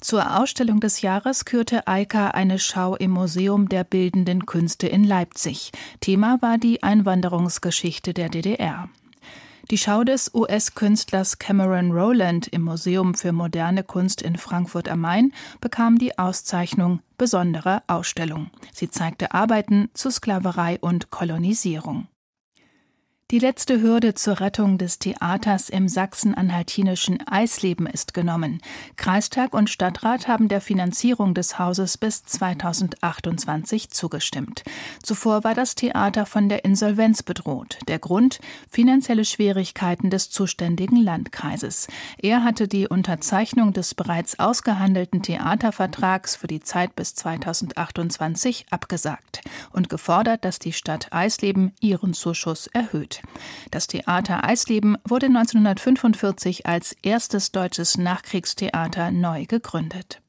[0.00, 5.72] Zur Ausstellung des Jahres kürte Eika eine Schau im Museum der Bildenden Künste in Leipzig.
[6.00, 8.88] Thema war die Einwanderungsgeschichte der DDR.
[9.70, 15.32] Die Schau des US-Künstlers Cameron Rowland im Museum für moderne Kunst in Frankfurt am Main
[15.60, 18.50] bekam die Auszeichnung Besondere Ausstellung.
[18.72, 22.06] Sie zeigte Arbeiten zu Sklaverei und Kolonisierung.
[23.30, 28.62] Die letzte Hürde zur Rettung des Theaters im sachsen-anhaltinischen Eisleben ist genommen.
[28.96, 34.64] Kreistag und Stadtrat haben der Finanzierung des Hauses bis 2028 zugestimmt.
[35.02, 37.78] Zuvor war das Theater von der Insolvenz bedroht.
[37.86, 41.86] Der Grund finanzielle Schwierigkeiten des zuständigen Landkreises.
[42.16, 49.90] Er hatte die Unterzeichnung des bereits ausgehandelten Theatervertrags für die Zeit bis 2028 abgesagt und
[49.90, 53.17] gefordert, dass die Stadt Eisleben ihren Zuschuss erhöht.
[53.70, 60.20] Das Theater Eisleben wurde 1945 als erstes deutsches Nachkriegstheater neu gegründet.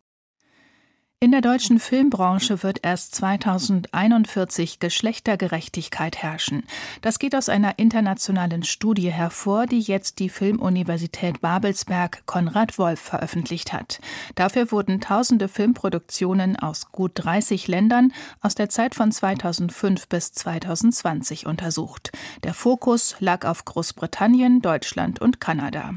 [1.22, 6.64] In der deutschen Filmbranche wird erst 2041 Geschlechtergerechtigkeit herrschen.
[7.02, 13.74] Das geht aus einer internationalen Studie hervor, die jetzt die Filmuniversität Babelsberg Konrad Wolf veröffentlicht
[13.74, 14.00] hat.
[14.36, 21.46] Dafür wurden tausende Filmproduktionen aus gut 30 Ländern aus der Zeit von 2005 bis 2020
[21.46, 22.14] untersucht.
[22.46, 25.96] Der Fokus lag auf Großbritannien, Deutschland und Kanada.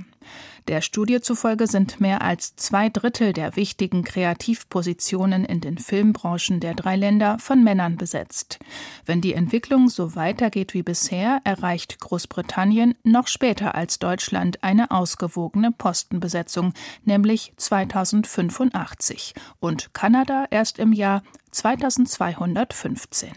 [0.69, 6.75] Der Studie zufolge sind mehr als zwei Drittel der wichtigen Kreativpositionen in den Filmbranchen der
[6.75, 8.61] drei Länder von Männern besetzt.
[9.05, 15.73] Wenn die Entwicklung so weitergeht wie bisher, erreicht Großbritannien noch später als Deutschland eine ausgewogene
[15.73, 23.33] Postenbesetzung, nämlich 2085 und Kanada erst im Jahr 2215.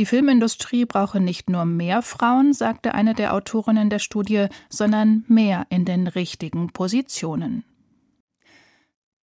[0.00, 5.66] Die Filmindustrie brauche nicht nur mehr Frauen, sagte eine der Autorinnen der Studie, sondern mehr
[5.68, 7.64] in den richtigen Positionen.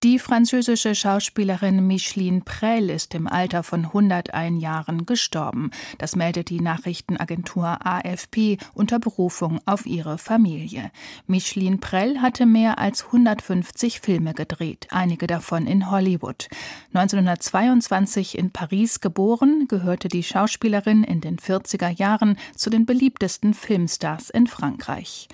[0.04, 5.72] Die französische Schauspielerin Micheline Prell ist im Alter von 101 Jahren gestorben.
[5.98, 10.92] Das meldet die Nachrichtenagentur AFP unter Berufung auf ihre Familie.
[11.26, 16.46] Micheline Prell hatte mehr als 150 Filme gedreht, einige davon in Hollywood.
[16.94, 24.30] 1922 in Paris geboren, gehörte die Schauspielerin in den 40er Jahren zu den beliebtesten Filmstars
[24.30, 25.26] in Frankreich.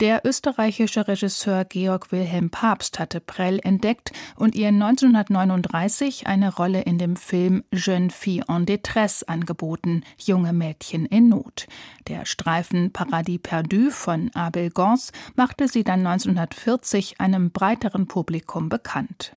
[0.00, 6.98] Der österreichische Regisseur Georg Wilhelm Papst hatte Prell entdeckt und ihr 1939 eine Rolle in
[6.98, 11.68] dem Film Jeune fille en détresse angeboten, junge Mädchen in Not.
[12.08, 19.36] Der Streifen Paradis perdu von Abel Gance machte sie dann 1940 einem breiteren Publikum bekannt.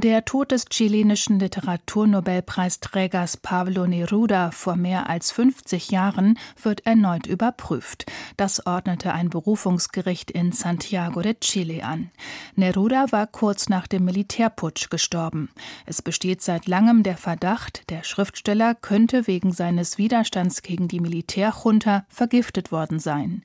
[0.00, 8.06] Der Tod des chilenischen Literaturnobelpreisträgers Pablo Neruda vor mehr als 50 Jahren wird erneut überprüft.
[8.36, 12.12] Das ordnete ein Berufungsgericht in Santiago de Chile an.
[12.54, 15.50] Neruda war kurz nach dem Militärputsch gestorben.
[15.84, 22.06] Es besteht seit langem der Verdacht, der Schriftsteller könnte wegen seines Widerstands gegen die Militärjunta
[22.08, 23.42] vergiftet worden sein.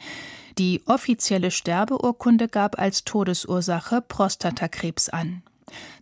[0.59, 5.41] Die offizielle Sterbeurkunde gab als Todesursache Prostatakrebs an.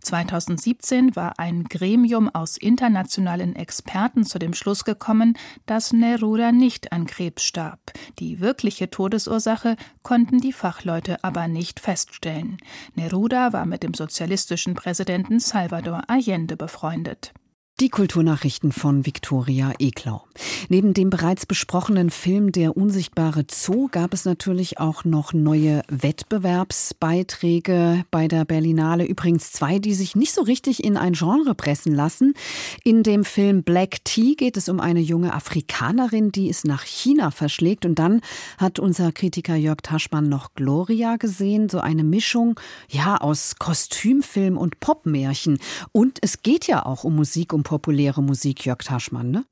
[0.01, 7.05] 2017 war ein Gremium aus internationalen Experten zu dem Schluss gekommen, dass Neruda nicht an
[7.05, 7.79] Krebs starb.
[8.19, 12.57] Die wirkliche Todesursache konnten die Fachleute aber nicht feststellen.
[12.95, 17.33] Neruda war mit dem sozialistischen Präsidenten Salvador Allende befreundet.
[17.81, 20.21] Die Kulturnachrichten von Viktoria Eklau.
[20.69, 28.05] Neben dem bereits besprochenen Film Der unsichtbare Zoo gab es natürlich auch noch neue Wettbewerbsbeiträge
[28.11, 29.05] bei der Berlinale.
[29.05, 32.35] Übrigens zwei, die sich nicht so richtig in ein Genre pressen lassen.
[32.83, 37.31] In dem Film Black Tea geht es um eine junge Afrikanerin, die es nach China
[37.31, 37.87] verschlägt.
[37.87, 38.21] Und dann
[38.59, 41.67] hat unser Kritiker Jörg Taschmann noch Gloria gesehen.
[41.67, 45.57] So eine Mischung, ja, aus Kostümfilm und Popmärchen.
[45.91, 49.45] Und es geht ja auch um Musik, um populäre Musik, Jörg Taschmann, ne?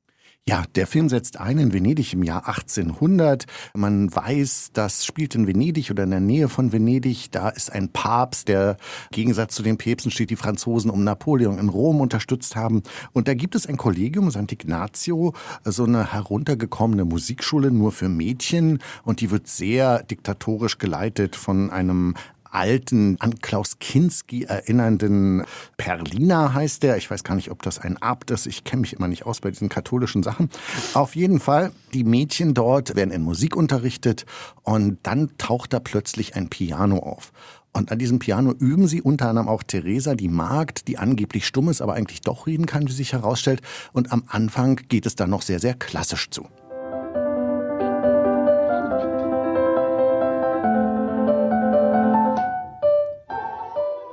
[0.46, 3.46] Ja, der Film setzt ein in Venedig im Jahr 1800.
[3.74, 7.30] Man weiß, das spielt in Venedig oder in der Nähe von Venedig.
[7.30, 8.76] Da ist ein Papst, der
[9.10, 12.82] im Gegensatz zu den Päpsten steht, die Franzosen um Napoleon in Rom unterstützt haben.
[13.12, 18.80] Und da gibt es ein Kollegium, Sant'Ignazio, so eine heruntergekommene Musikschule nur für Mädchen.
[19.02, 22.16] Und die wird sehr diktatorisch geleitet von einem
[22.50, 25.44] alten, an Klaus Kinski erinnernden
[25.76, 26.96] Perlina heißt der.
[26.96, 28.46] Ich weiß gar nicht, ob das ein Abt ist.
[28.46, 30.50] Ich kenne mich immer nicht aus bei diesen katholischen Sachen.
[30.94, 34.26] Auf jeden Fall, die Mädchen dort werden in Musik unterrichtet
[34.62, 37.32] und dann taucht da plötzlich ein Piano auf.
[37.72, 41.68] Und an diesem Piano üben sie unter anderem auch Theresa, die Magd, die angeblich stumm
[41.68, 43.62] ist, aber eigentlich doch reden kann, wie sich herausstellt.
[43.92, 46.48] Und am Anfang geht es dann noch sehr, sehr klassisch zu.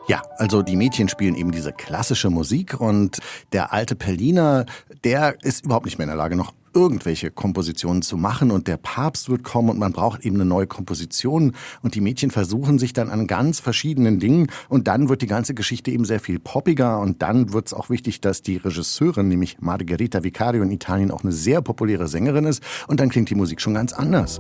[0.08, 3.20] Ja, also die Mädchen spielen eben diese klassische Musik und
[3.52, 4.66] der alte Perliner,
[5.04, 8.78] der ist überhaupt nicht mehr in der Lage, noch irgendwelche Kompositionen zu machen und der
[8.78, 12.94] Papst wird kommen und man braucht eben eine neue Komposition und die Mädchen versuchen sich
[12.94, 17.00] dann an ganz verschiedenen Dingen und dann wird die ganze Geschichte eben sehr viel poppiger
[17.00, 21.24] und dann wird es auch wichtig, dass die Regisseurin, nämlich Margherita Vicario in Italien auch
[21.24, 24.40] eine sehr populäre Sängerin ist und dann klingt die Musik schon ganz anders.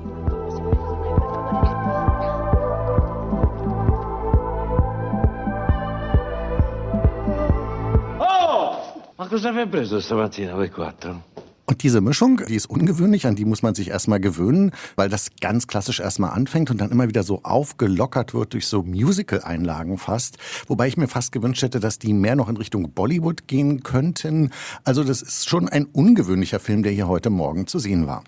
[11.69, 15.31] Und diese Mischung, die ist ungewöhnlich, an die muss man sich erstmal gewöhnen, weil das
[15.41, 20.37] ganz klassisch erstmal anfängt und dann immer wieder so aufgelockert wird durch so Musical-Einlagen fast.
[20.67, 24.51] Wobei ich mir fast gewünscht hätte, dass die mehr noch in Richtung Bollywood gehen könnten.
[24.85, 28.23] Also das ist schon ein ungewöhnlicher Film, der hier heute Morgen zu sehen war.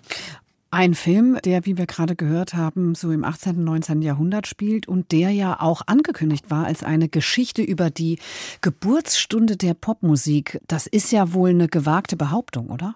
[0.72, 3.56] Ein Film, der, wie wir gerade gehört haben, so im 18.
[3.56, 4.02] und 19.
[4.02, 8.20] Jahrhundert spielt und der ja auch angekündigt war als eine Geschichte über die
[8.60, 10.60] Geburtsstunde der Popmusik.
[10.68, 12.94] Das ist ja wohl eine gewagte Behauptung, oder?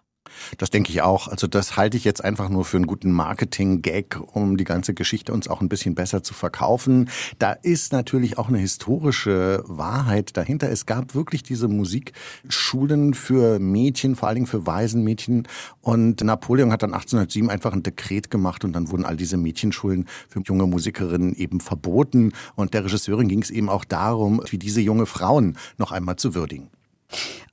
[0.58, 1.28] Das denke ich auch.
[1.28, 5.32] Also das halte ich jetzt einfach nur für einen guten Marketing-Gag, um die ganze Geschichte
[5.32, 7.10] uns auch ein bisschen besser zu verkaufen.
[7.38, 10.70] Da ist natürlich auch eine historische Wahrheit dahinter.
[10.70, 15.48] Es gab wirklich diese Musikschulen für Mädchen, vor allen Dingen für Waisenmädchen.
[15.80, 20.06] Und Napoleon hat dann 1807 einfach ein Dekret gemacht und dann wurden all diese Mädchenschulen
[20.28, 22.32] für junge Musikerinnen eben verboten.
[22.54, 26.34] Und der Regisseurin ging es eben auch darum, wie diese junge Frauen noch einmal zu
[26.34, 26.70] würdigen.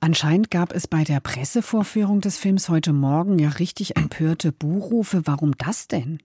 [0.02, 5.22] Anscheinend gab es bei der Pressevorführung des Films heute Morgen ja richtig empörte Buhrufe.
[5.26, 6.18] Warum das denn?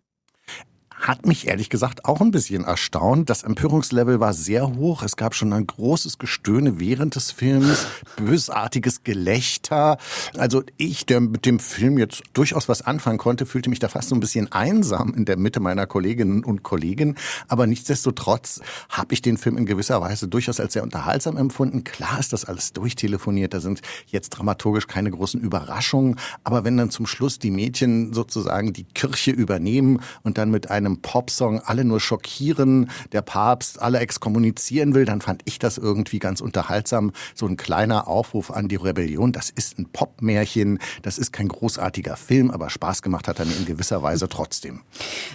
[1.00, 3.30] Hat mich ehrlich gesagt auch ein bisschen erstaunt.
[3.30, 5.04] Das Empörungslevel war sehr hoch.
[5.04, 7.86] Es gab schon ein großes Gestöhne während des Films,
[8.18, 9.98] bösartiges Gelächter.
[10.38, 14.10] Also ich, der mit dem Film jetzt durchaus was anfangen konnte, fühlte mich da fast
[14.10, 17.16] so ein bisschen einsam in der Mitte meiner Kolleginnen und Kollegen.
[17.48, 21.84] Aber nichtsdestotrotz habe ich den Film in gewisser Weise durchaus als sehr unterhaltsam empfunden.
[21.84, 23.54] Klar ist das alles durchtelefoniert.
[23.54, 26.16] Da sind jetzt dramaturgisch keine großen Überraschungen.
[26.44, 30.87] Aber wenn dann zum Schluss die Mädchen sozusagen die Kirche übernehmen und dann mit einem
[30.88, 36.19] einem Popsong alle nur schockieren, der Papst alle exkommunizieren will, dann fand ich das irgendwie
[36.19, 37.12] ganz unterhaltsam.
[37.36, 39.32] So ein kleiner Aufruf an die Rebellion.
[39.32, 43.56] Das ist ein Popmärchen, das ist kein großartiger Film, aber Spaß gemacht hat er mir
[43.56, 44.82] in gewisser Weise trotzdem.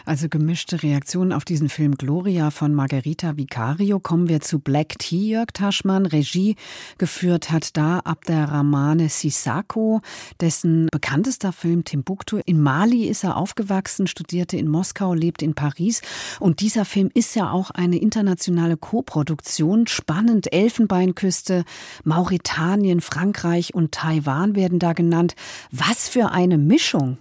[0.04, 4.00] Also gemischte Reaktionen auf diesen Film Gloria von Margherita Vicario.
[4.00, 6.06] Kommen wir zu Black Tea, Jörg Taschmann.
[6.06, 6.56] Regie
[6.98, 10.00] geführt hat da Abderrahmane Sissako,
[10.40, 12.40] dessen bekanntester Film Timbuktu.
[12.46, 16.02] In Mali ist er aufgewachsen, studierte in Moskau, in Paris.
[16.40, 19.86] Und dieser Film ist ja auch eine internationale Koproduktion.
[19.86, 21.64] Spannend, Elfenbeinküste,
[22.04, 25.34] Mauretanien, Frankreich und Taiwan werden da genannt.
[25.70, 27.18] Was für eine Mischung.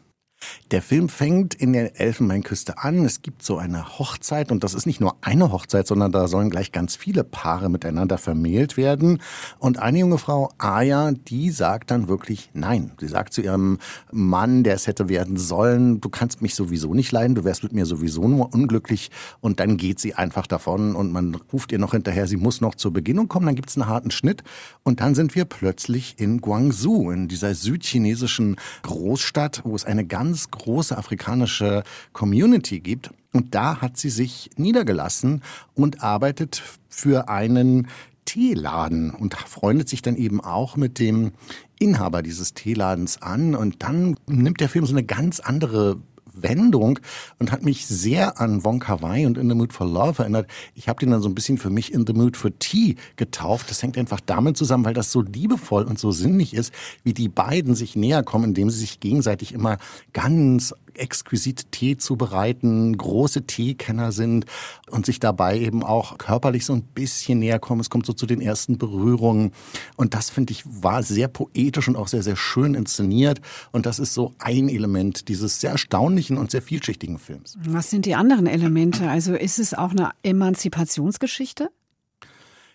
[0.72, 3.04] Der Film fängt in der Elfenbeinküste an.
[3.04, 6.50] Es gibt so eine Hochzeit und das ist nicht nur eine Hochzeit, sondern da sollen
[6.50, 9.22] gleich ganz viele Paare miteinander vermählt werden.
[9.60, 12.92] Und eine junge Frau, Aya, die sagt dann wirklich Nein.
[13.00, 13.80] Sie sagt zu ihrem
[14.12, 17.74] Mann, der es hätte werden sollen, du kannst mich sowieso nicht leiden, du wärst mit
[17.74, 19.12] mir sowieso nur unglücklich.
[19.42, 22.76] Und dann geht sie einfach davon und man ruft ihr noch hinterher, sie muss noch
[22.76, 23.46] zur Beginnung kommen.
[23.46, 24.44] Dann gibt es einen harten Schnitt
[24.84, 30.31] und dann sind wir plötzlich in Guangzhou, in dieser südchinesischen Großstadt, wo es eine ganz
[30.32, 33.12] ganz große afrikanische Community gibt.
[33.34, 35.41] Und da hat sie sich niedergelassen
[35.76, 37.88] und arbeitet für einen
[38.24, 41.32] Teeladen und freundet sich dann eben auch mit dem
[41.80, 43.56] Inhaber dieses Teeladens an.
[43.56, 45.98] Und dann nimmt der Film so eine ganz andere
[46.34, 47.00] Wendung
[47.39, 50.50] und hat mich sehr an Wong Kar Wai und In the Mood for Love erinnert.
[50.76, 53.70] Ich habe den dann so ein bisschen für mich In the Mood for Tea getauft.
[53.70, 57.30] Das hängt einfach damit zusammen, weil das so liebevoll und so sinnlich ist, wie die
[57.30, 59.78] beiden sich näher kommen, indem sie sich gegenseitig immer
[60.13, 64.46] ganz exquisit Tee zubereiten, große Teekenner sind
[64.90, 67.82] und sich dabei eben auch körperlich so ein bisschen näher kommen.
[67.82, 69.52] Es kommt so zu den ersten Berührungen.
[69.96, 73.42] Und das finde ich war sehr poetisch und auch sehr, sehr schön inszeniert.
[73.72, 77.58] Und das ist so ein Element dieses sehr erstaunlichen und sehr vielschichtigen Films.
[77.66, 79.10] Was sind die anderen Elemente?
[79.10, 81.70] Also ist es auch eine Emanzipationsgeschichte?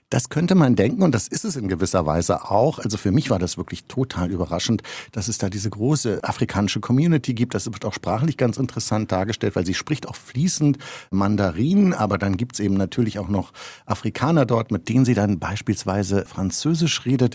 [0.08, 2.78] Das könnte man denken und das ist es in gewisser Weise auch.
[2.78, 7.34] Also für mich war das wirklich total überraschend, dass es da diese große afrikanische Community
[7.34, 7.56] gibt.
[7.56, 10.78] Das wird auch sprachlich ganz interessant dargestellt, weil sie spricht auch fließend
[11.10, 13.52] Mandarin, aber dann gibt's eben natürlich auch noch
[13.84, 17.34] Afrikaner dort, mit denen sie dann beispielsweise Französisch redet.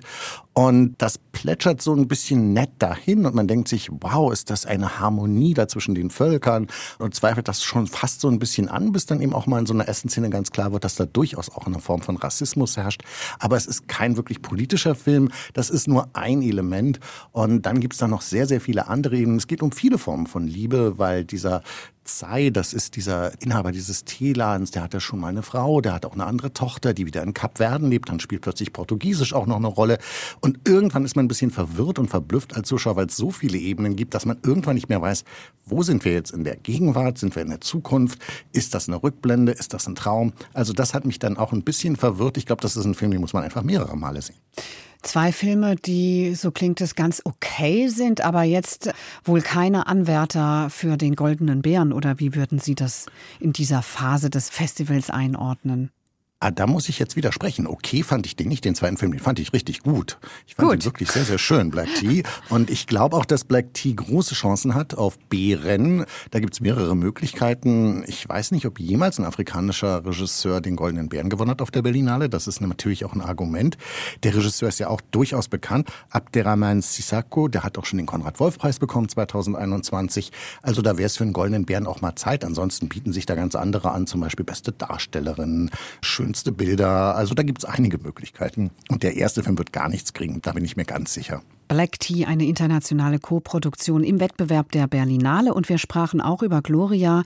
[0.54, 4.65] Und das plätschert so ein bisschen nett dahin und man denkt sich, wow, ist das
[4.65, 6.67] eine Harmonie da zwischen den Völkern
[7.00, 9.65] und zweifelt das schon fast so ein bisschen an, bis dann eben auch mal in
[9.65, 12.77] so einer Essenszene ganz klar wird, dass da durchaus auch eine Form von Rassismus Rassismus
[12.77, 13.03] herrscht.
[13.39, 15.29] Aber es ist kein wirklich politischer Film.
[15.53, 16.99] Das ist nur ein Element.
[17.31, 19.37] Und dann gibt es da noch sehr, sehr viele andere Ebenen.
[19.37, 21.63] Es geht um viele Formen von Liebe, weil dieser
[22.04, 25.93] Zai, das ist dieser Inhaber dieses Teeladens, der hat ja schon mal eine Frau, der
[25.93, 29.33] hat auch eine andere Tochter, die wieder in Kap Verden lebt, dann spielt plötzlich Portugiesisch
[29.33, 29.99] auch noch eine Rolle.
[30.39, 33.60] Und irgendwann ist man ein bisschen verwirrt und verblüfft als Zuschauer, weil es so viele
[33.60, 35.25] Ebenen gibt, dass man irgendwann nicht mehr weiß,
[35.67, 38.19] wo sind wir jetzt in der Gegenwart, sind wir in der Zukunft,
[38.52, 40.33] ist das eine Rückblende, ist das ein Traum?
[40.54, 42.35] Also das hat mich dann auch ein bisschen verwirrt.
[42.37, 44.37] Ich glaube, das ist ein Film, den muss man einfach mehrere Male sehen.
[45.02, 48.93] Zwei Filme, die, so klingt es, ganz okay sind, aber jetzt
[49.23, 51.91] wohl keine Anwärter für den Goldenen Bären.
[51.91, 53.08] Oder wie würden Sie das
[53.39, 55.91] in dieser Phase des Festivals einordnen?
[56.44, 57.67] Ah, da muss ich jetzt widersprechen.
[57.67, 60.17] Okay fand ich den nicht, den zweiten Film, den fand ich richtig gut.
[60.48, 62.23] Ich fand ihn wirklich sehr, sehr schön, Black Tea.
[62.50, 66.04] Und ich glaube auch, dass Black Tea große Chancen hat auf B-Rennen.
[66.31, 68.04] Da gibt's mehrere Möglichkeiten.
[68.08, 71.83] Ich weiß nicht, ob jemals ein afrikanischer Regisseur den Goldenen Bären gewonnen hat auf der
[71.83, 72.27] Berlinale.
[72.27, 73.77] Das ist natürlich auch ein Argument.
[74.23, 75.92] Der Regisseur ist ja auch durchaus bekannt.
[76.10, 80.31] Abderrahman Sissako, der hat auch schon den Konrad-Wolf-Preis bekommen 2021.
[80.63, 82.44] Also da wäre es für den Goldenen Bären auch mal Zeit.
[82.44, 85.69] Ansonsten bieten sich da ganz andere an, zum Beispiel beste Darstellerin,
[86.02, 87.15] schön schönste Bilder.
[87.15, 88.71] Also da gibt es einige Möglichkeiten.
[88.90, 91.42] Und der erste Film wird gar nichts kriegen, da bin ich mir ganz sicher.
[91.67, 95.54] Black Tea, eine internationale Co-Produktion im Wettbewerb der Berlinale.
[95.54, 97.23] Und wir sprachen auch über Gloria,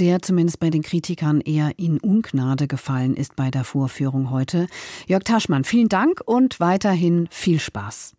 [0.00, 4.66] der zumindest bei den Kritikern eher in Ungnade gefallen ist bei der Vorführung heute.
[5.06, 8.14] Jörg Taschmann, vielen Dank und weiterhin viel Spaß.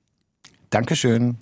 [0.70, 1.38] Dankeschön.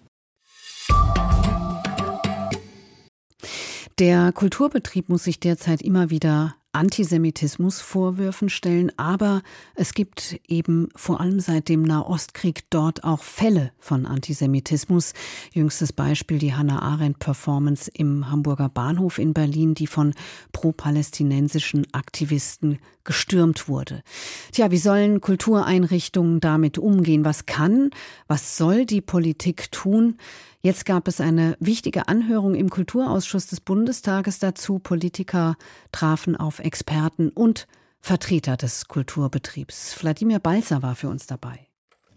[3.99, 9.41] Der Kulturbetrieb muss sich derzeit immer wieder Antisemitismusvorwürfen stellen, aber
[9.73, 15.13] es gibt eben vor allem seit dem Nahostkrieg dort auch Fälle von Antisemitismus.
[15.51, 20.13] Jüngstes Beispiel die Hannah Arendt Performance im Hamburger Bahnhof in Berlin, die von
[20.51, 24.03] pro-palästinensischen Aktivisten gestürmt wurde.
[24.51, 27.25] Tja, wie sollen Kultureinrichtungen damit umgehen?
[27.25, 27.89] Was kann,
[28.27, 30.17] was soll die Politik tun?
[30.61, 34.79] Jetzt gab es eine wichtige Anhörung im Kulturausschuss des Bundestages dazu.
[34.79, 35.55] Politiker
[35.91, 37.67] trafen auf Experten und
[37.99, 39.95] Vertreter des Kulturbetriebs.
[40.01, 41.67] Wladimir Balzer war für uns dabei.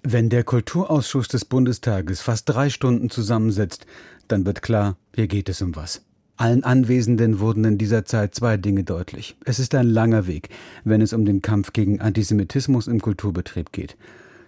[0.03, 3.85] Wenn der Kulturausschuss des Bundestages fast drei Stunden zusammensetzt,
[4.29, 6.03] dann wird klar, hier geht es um was.
[6.37, 9.37] Allen Anwesenden wurden in dieser Zeit zwei Dinge deutlich.
[9.45, 10.49] Es ist ein langer Weg,
[10.85, 13.99] wenn es um den Kampf gegen Antisemitismus im Kulturbetrieb geht.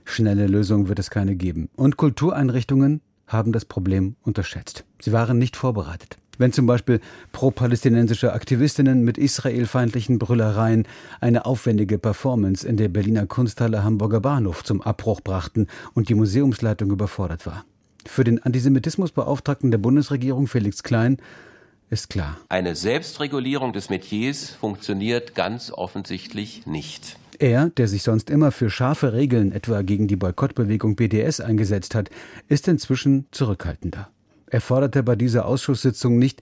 [0.07, 1.69] Schnelle Lösungen wird es keine geben.
[1.77, 4.85] Und Kultureinrichtungen haben das Problem unterschätzt.
[5.01, 6.19] Sie waren nicht vorbereitet.
[6.39, 7.01] Wenn zum Beispiel
[7.33, 10.89] pro-palästinensische Aktivistinnen mit israelfeindlichen Brüllereien
[11.21, 16.91] eine aufwendige Performance in der Berliner Kunsthalle Hamburger Bahnhof zum Abbruch brachten und die Museumsleitung
[16.91, 17.65] überfordert war.
[18.07, 21.19] Für den Antisemitismusbeauftragten der Bundesregierung Felix Klein
[21.91, 22.39] ist klar.
[22.49, 27.19] Eine Selbstregulierung des Metiers funktioniert ganz offensichtlich nicht.
[27.43, 32.09] Er, der sich sonst immer für scharfe Regeln, etwa gegen die Boykottbewegung BDS eingesetzt hat,
[32.47, 34.11] ist inzwischen zurückhaltender.
[34.47, 36.41] Er forderte bei dieser Ausschusssitzung nicht,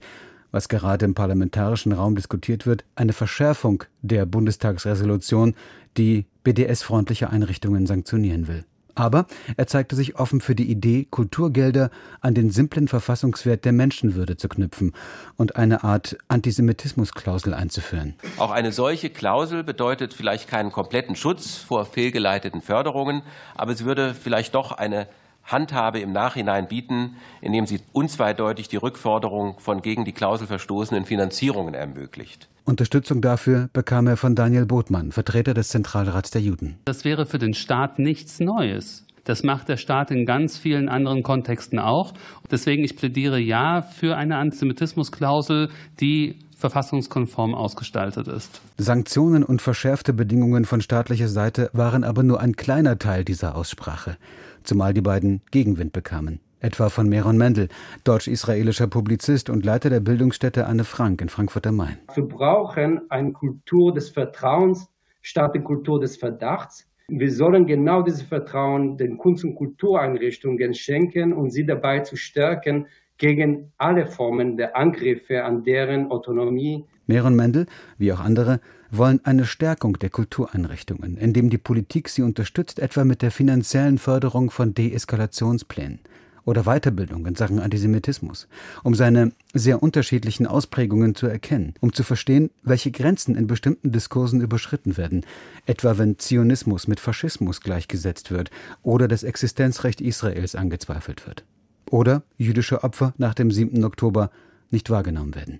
[0.51, 5.55] was gerade im parlamentarischen Raum diskutiert wird, eine Verschärfung der Bundestagsresolution,
[5.97, 8.63] die BDS-freundliche Einrichtungen sanktionieren will.
[8.95, 9.25] Aber
[9.57, 11.89] er zeigte sich offen für die Idee, Kulturgelder
[12.21, 14.93] an den simplen Verfassungswert der Menschenwürde zu knüpfen
[15.37, 18.15] und eine Art Antisemitismusklausel einzuführen.
[18.37, 23.21] Auch eine solche Klausel bedeutet vielleicht keinen kompletten Schutz vor fehlgeleiteten Förderungen,
[23.55, 25.07] aber sie würde vielleicht doch eine
[25.43, 31.73] Handhabe im Nachhinein bieten, indem sie unzweideutig die Rückforderung von gegen die Klausel verstoßenen Finanzierungen
[31.73, 32.47] ermöglicht.
[32.63, 36.77] Unterstützung dafür bekam er von Daniel Botmann, Vertreter des Zentralrats der Juden.
[36.85, 39.05] Das wäre für den Staat nichts Neues.
[39.23, 42.13] Das macht der Staat in ganz vielen anderen Kontexten auch.
[42.49, 48.61] Deswegen ich plädiere ja für eine Antisemitismusklausel, die verfassungskonform ausgestaltet ist.
[48.77, 54.17] Sanktionen und verschärfte Bedingungen von staatlicher Seite waren aber nur ein kleiner Teil dieser Aussprache,
[54.63, 57.67] zumal die beiden Gegenwind bekamen etwa von Meron Mendel,
[58.03, 61.97] deutsch-israelischer Publizist und Leiter der Bildungsstätte Anne Frank in Frankfurt am Main.
[62.13, 64.87] Wir brauchen eine Kultur des Vertrauens
[65.21, 66.87] statt der Kultur des Verdachts.
[67.07, 72.87] Wir sollen genau dieses Vertrauen den Kunst- und Kultureinrichtungen schenken und sie dabei zu stärken,
[73.17, 76.85] gegen alle Formen der Angriffe an deren Autonomie.
[77.05, 77.67] Meron Mendel,
[77.99, 83.21] wie auch andere, wollen eine Stärkung der Kultureinrichtungen, indem die Politik sie unterstützt, etwa mit
[83.21, 85.99] der finanziellen Förderung von Deeskalationsplänen
[86.45, 88.47] oder Weiterbildung in Sachen Antisemitismus,
[88.83, 94.41] um seine sehr unterschiedlichen Ausprägungen zu erkennen, um zu verstehen, welche Grenzen in bestimmten Diskursen
[94.41, 95.25] überschritten werden,
[95.65, 98.49] etwa wenn Zionismus mit Faschismus gleichgesetzt wird
[98.83, 101.43] oder das Existenzrecht Israels angezweifelt wird.
[101.89, 103.83] Oder jüdische Opfer nach dem 7.
[103.83, 104.31] Oktober
[104.69, 105.59] nicht wahrgenommen werden.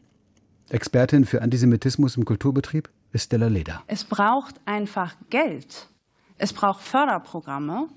[0.70, 3.84] Expertin für Antisemitismus im Kulturbetrieb ist Stella Leder.
[3.88, 5.88] Es braucht einfach Geld.
[6.38, 7.88] Es braucht Förderprogramme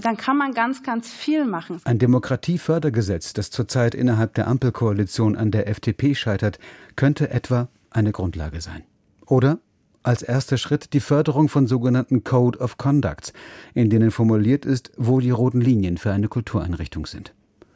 [0.00, 1.80] dann kann man ganz, ganz viel machen.
[1.84, 6.58] Ein Demokratiefördergesetz, das zurzeit innerhalb der Ampelkoalition an der FDP scheitert,
[6.96, 8.82] könnte etwa eine Grundlage sein.
[9.26, 9.58] Oder
[10.02, 13.32] als erster Schritt die Förderung von sogenannten Code of Conducts,
[13.74, 17.34] in denen formuliert ist, wo die roten Linien für eine Kultureinrichtung sind.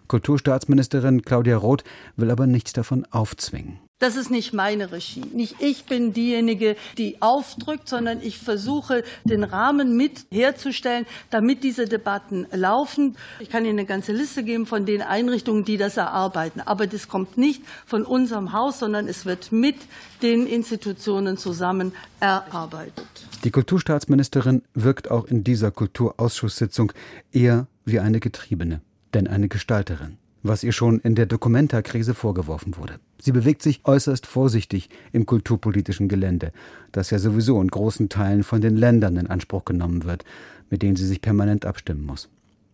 [0.09, 1.85] Kulturstaatsministerin Claudia Roth
[2.17, 3.79] will aber nichts davon aufzwingen.
[3.99, 5.23] Das ist nicht meine Regie.
[5.33, 11.87] Nicht ich bin diejenige, die aufdrückt, sondern ich versuche, den Rahmen mit herzustellen, damit diese
[11.87, 13.17] Debatten laufen.
[13.41, 16.61] Ich kann Ihnen eine ganze Liste geben von den Einrichtungen, die das erarbeiten.
[16.61, 19.77] Aber das kommt nicht von unserem Haus, sondern es wird mit
[20.21, 23.07] den Institutionen zusammen erarbeitet.
[23.45, 26.93] Die Kulturstaatsministerin wirkt auch in dieser Kulturausschusssitzung
[27.33, 28.83] eher wie eine Getriebene,
[29.15, 30.19] denn eine Gestalterin
[30.49, 32.99] was ihr schon in der Dokumenta-Krise vorgeworfen wurde.
[33.21, 36.53] Sie bewegt sich äußerst vorsichtig im kulturpolitischen Gelände,
[36.93, 40.25] das ja sowieso in großen Teilen von den Ländern in Anspruch genommen wird,
[40.71, 42.29] mit denen sie sich permanent abstimmen muss.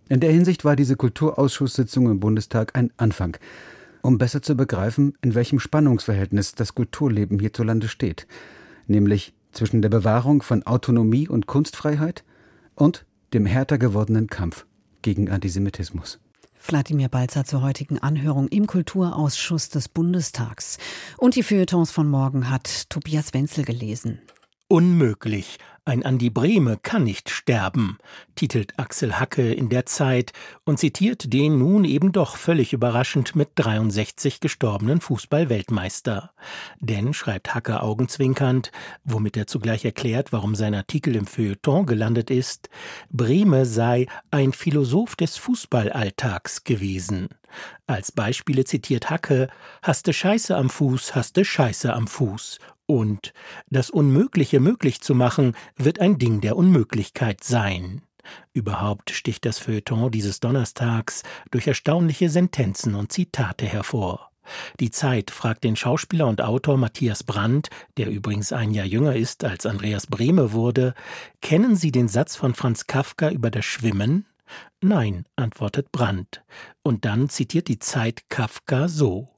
[0.09, 3.37] In der Hinsicht war diese Kulturausschusssitzung im Bundestag ein Anfang,
[4.03, 8.27] um besser zu begreifen, in welchem Spannungsverhältnis das Kulturleben hierzulande steht,
[8.87, 12.25] nämlich zwischen der Bewahrung von Autonomie und Kunstfreiheit
[12.75, 14.67] und dem härter gewordenen Kampf
[15.03, 16.19] gegen Antisemitismus.
[16.65, 20.79] Wladimir Balzer zur heutigen Anhörung im Kulturausschuss des Bundestags.
[21.19, 24.21] Und die Feuilletons von morgen hat Tobias Wenzel gelesen.
[24.73, 25.59] Unmöglich.
[25.85, 27.99] Ein Andi Brehme kann nicht sterben,
[28.37, 30.33] titelt Axel Hacke in der Zeit
[30.65, 36.33] und zitiert den nun eben doch völlig überraschend mit 63 gestorbenen Fußball-Weltmeister.
[36.81, 38.73] Denn, schreibt Hacke augenzwinkernd,
[39.05, 42.71] womit er zugleich erklärt, warum sein Artikel im Feuilleton gelandet ist,
[43.11, 47.29] Brehme sei ein Philosoph des Fußballalltags gewesen.
[47.87, 49.49] Als Beispiele zitiert Hacke,
[49.83, 52.59] hast Scheiße am Fuß, hast Scheiße am Fuß
[52.93, 53.33] und
[53.71, 58.03] das Unmögliche möglich zu machen, wird ein Ding der Unmöglichkeit sein.
[58.53, 64.31] Überhaupt sticht das Feuilleton dieses Donnerstags durch erstaunliche Sentenzen und Zitate hervor.
[64.81, 69.45] Die Zeit fragt den Schauspieler und Autor Matthias Brandt, der übrigens ein Jahr jünger ist
[69.45, 70.95] als Andreas Brehme wurde,
[71.41, 74.27] kennen Sie den Satz von Franz Kafka über das Schwimmen?
[74.81, 76.43] Nein, antwortet Brandt.
[76.83, 79.29] Und dann zitiert die Zeit Kafka so.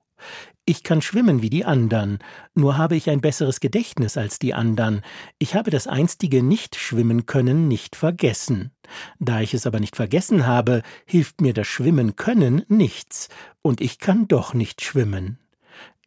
[0.66, 2.20] Ich kann schwimmen wie die andern,
[2.54, 5.02] nur habe ich ein besseres Gedächtnis als die andern.
[5.38, 8.70] Ich habe das einstige Nicht-Schwimmen können nicht vergessen.
[9.18, 13.28] Da ich es aber nicht vergessen habe, hilft mir das Schwimmen können nichts,
[13.60, 15.38] und ich kann doch nicht schwimmen.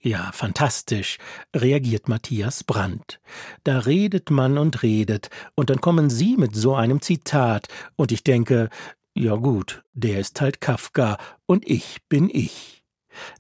[0.02, 1.20] Ja, fantastisch,
[1.56, 3.20] reagiert Matthias Brandt.
[3.64, 8.24] Da redet man und redet, und dann kommen Sie mit so einem Zitat, und ich
[8.24, 8.70] denke,
[9.14, 12.77] ja gut, der ist halt Kafka, und ich bin ich.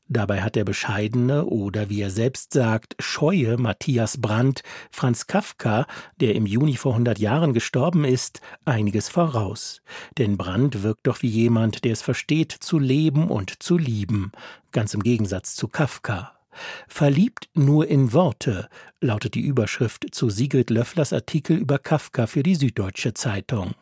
[0.10, 5.86] Dabei hat der bescheidene oder wie er selbst sagt, scheue Matthias Brandt Franz Kafka,
[6.22, 9.82] der im Juni vor 100 Jahren gestorben ist, einiges voraus.
[10.18, 14.32] Denn Brandt wirkt doch wie jemand, der es versteht, zu leben und zu lieben,
[14.72, 16.32] ganz im Gegensatz zu Kafka.
[16.88, 18.70] Verliebt nur in Worte
[19.02, 23.76] lautet die Überschrift zu Sigrid Löfflers Artikel über Kafka für die Süddeutsche Zeitung.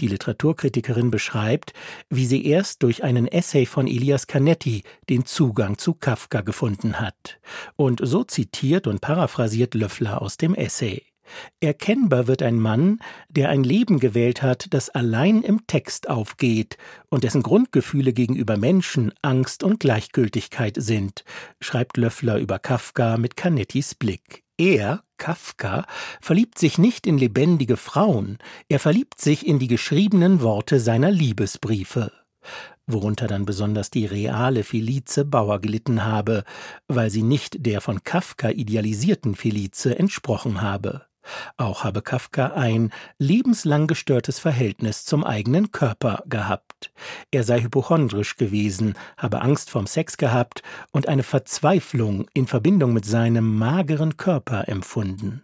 [0.00, 1.72] Die Literaturkritikerin beschreibt,
[2.10, 7.38] wie sie erst durch einen Essay von Elias Canetti den Zugang zu Kafka gefunden hat.
[7.76, 11.02] Und so zitiert und paraphrasiert Löffler aus dem Essay.
[11.60, 16.76] Erkennbar wird ein Mann, der ein Leben gewählt hat, das allein im Text aufgeht
[17.08, 21.24] und dessen Grundgefühle gegenüber Menschen Angst und Gleichgültigkeit sind,
[21.60, 24.44] schreibt Löffler über Kafka mit Canettis Blick.
[24.58, 25.86] Er, Kafka,
[26.20, 28.38] verliebt sich nicht in lebendige Frauen,
[28.68, 32.12] er verliebt sich in die geschriebenen Worte seiner Liebesbriefe
[32.86, 36.44] worunter dann besonders die reale Felice Bauer gelitten habe,
[36.88, 41.06] weil sie nicht der von Kafka idealisierten Felice entsprochen habe.
[41.56, 46.92] Auch habe Kafka ein lebenslang gestörtes Verhältnis zum eigenen Körper gehabt.
[47.30, 50.62] Er sei hypochondrisch gewesen, habe Angst vom Sex gehabt
[50.92, 55.42] und eine Verzweiflung in Verbindung mit seinem mageren Körper empfunden.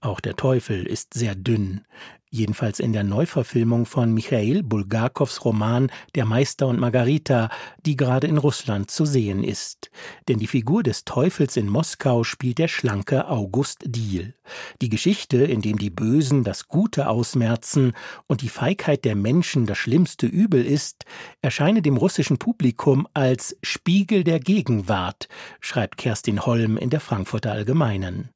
[0.00, 1.84] Auch der Teufel ist sehr dünn.
[2.30, 7.50] Jedenfalls in der Neuverfilmung von Michail Bulgakows Roman Der Meister und Margarita,
[7.84, 9.90] die gerade in Russland zu sehen ist.
[10.28, 14.34] Denn die Figur des Teufels in Moskau spielt der schlanke August Diehl.
[14.80, 17.92] Die Geschichte, in dem die Bösen das Gute ausmerzen
[18.26, 21.04] und die Feigheit der Menschen das schlimmste Übel ist,
[21.42, 25.28] erscheine dem russischen Publikum als Spiegel der Gegenwart,
[25.60, 28.30] schreibt Kerstin Holm in der Frankfurter Allgemeinen.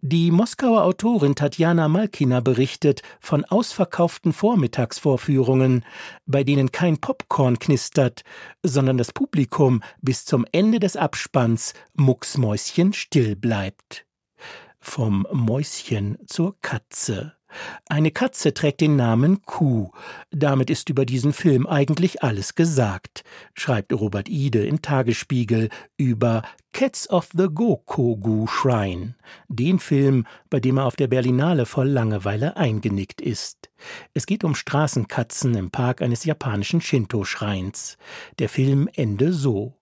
[0.00, 5.84] Die Moskauer Autorin Tatjana Malkina berichtet von ausverkauften Vormittagsvorführungen,
[6.26, 8.22] bei denen kein Popcorn knistert,
[8.62, 14.06] sondern das Publikum bis zum Ende des Abspanns mucksmäuschen still bleibt.
[14.78, 17.39] Vom Mäuschen zur Katze.
[17.88, 19.90] Eine Katze trägt den Namen Kuh.
[20.30, 23.24] Damit ist über diesen Film eigentlich alles gesagt,
[23.54, 26.42] schreibt Robert Ide im Tagesspiegel über
[26.72, 29.16] Cats of the Gokogu Shrine,
[29.48, 33.70] den Film, bei dem er auf der Berlinale voll Langeweile eingenickt ist.
[34.14, 37.98] Es geht um Straßenkatzen im Park eines japanischen Shinto-Schreins.
[38.38, 39.74] Der Film ende so.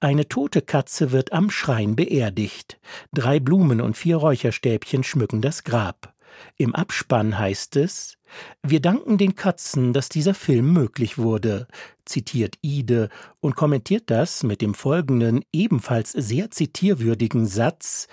[0.00, 2.78] Eine tote Katze wird am Schrein beerdigt.
[3.12, 6.13] Drei Blumen und vier Räucherstäbchen schmücken das Grab.
[6.56, 8.16] Im Abspann heißt es,
[8.62, 11.68] wir danken den Katzen, dass dieser Film möglich wurde,
[12.04, 13.08] zitiert Ide
[13.40, 18.08] und kommentiert das mit dem folgenden ebenfalls sehr zitierwürdigen Satz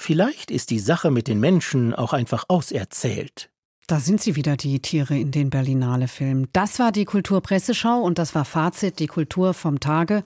[0.00, 3.50] Vielleicht ist die Sache mit den Menschen auch einfach auserzählt.
[3.86, 6.48] Da sind sie wieder, die Tiere in den Berlinale-Filmen.
[6.54, 10.24] Das war die Kulturpresseschau und das war Fazit, die Kultur vom Tage.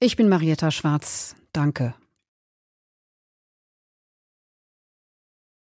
[0.00, 1.34] Ich bin Marietta Schwarz.
[1.54, 1.94] Danke.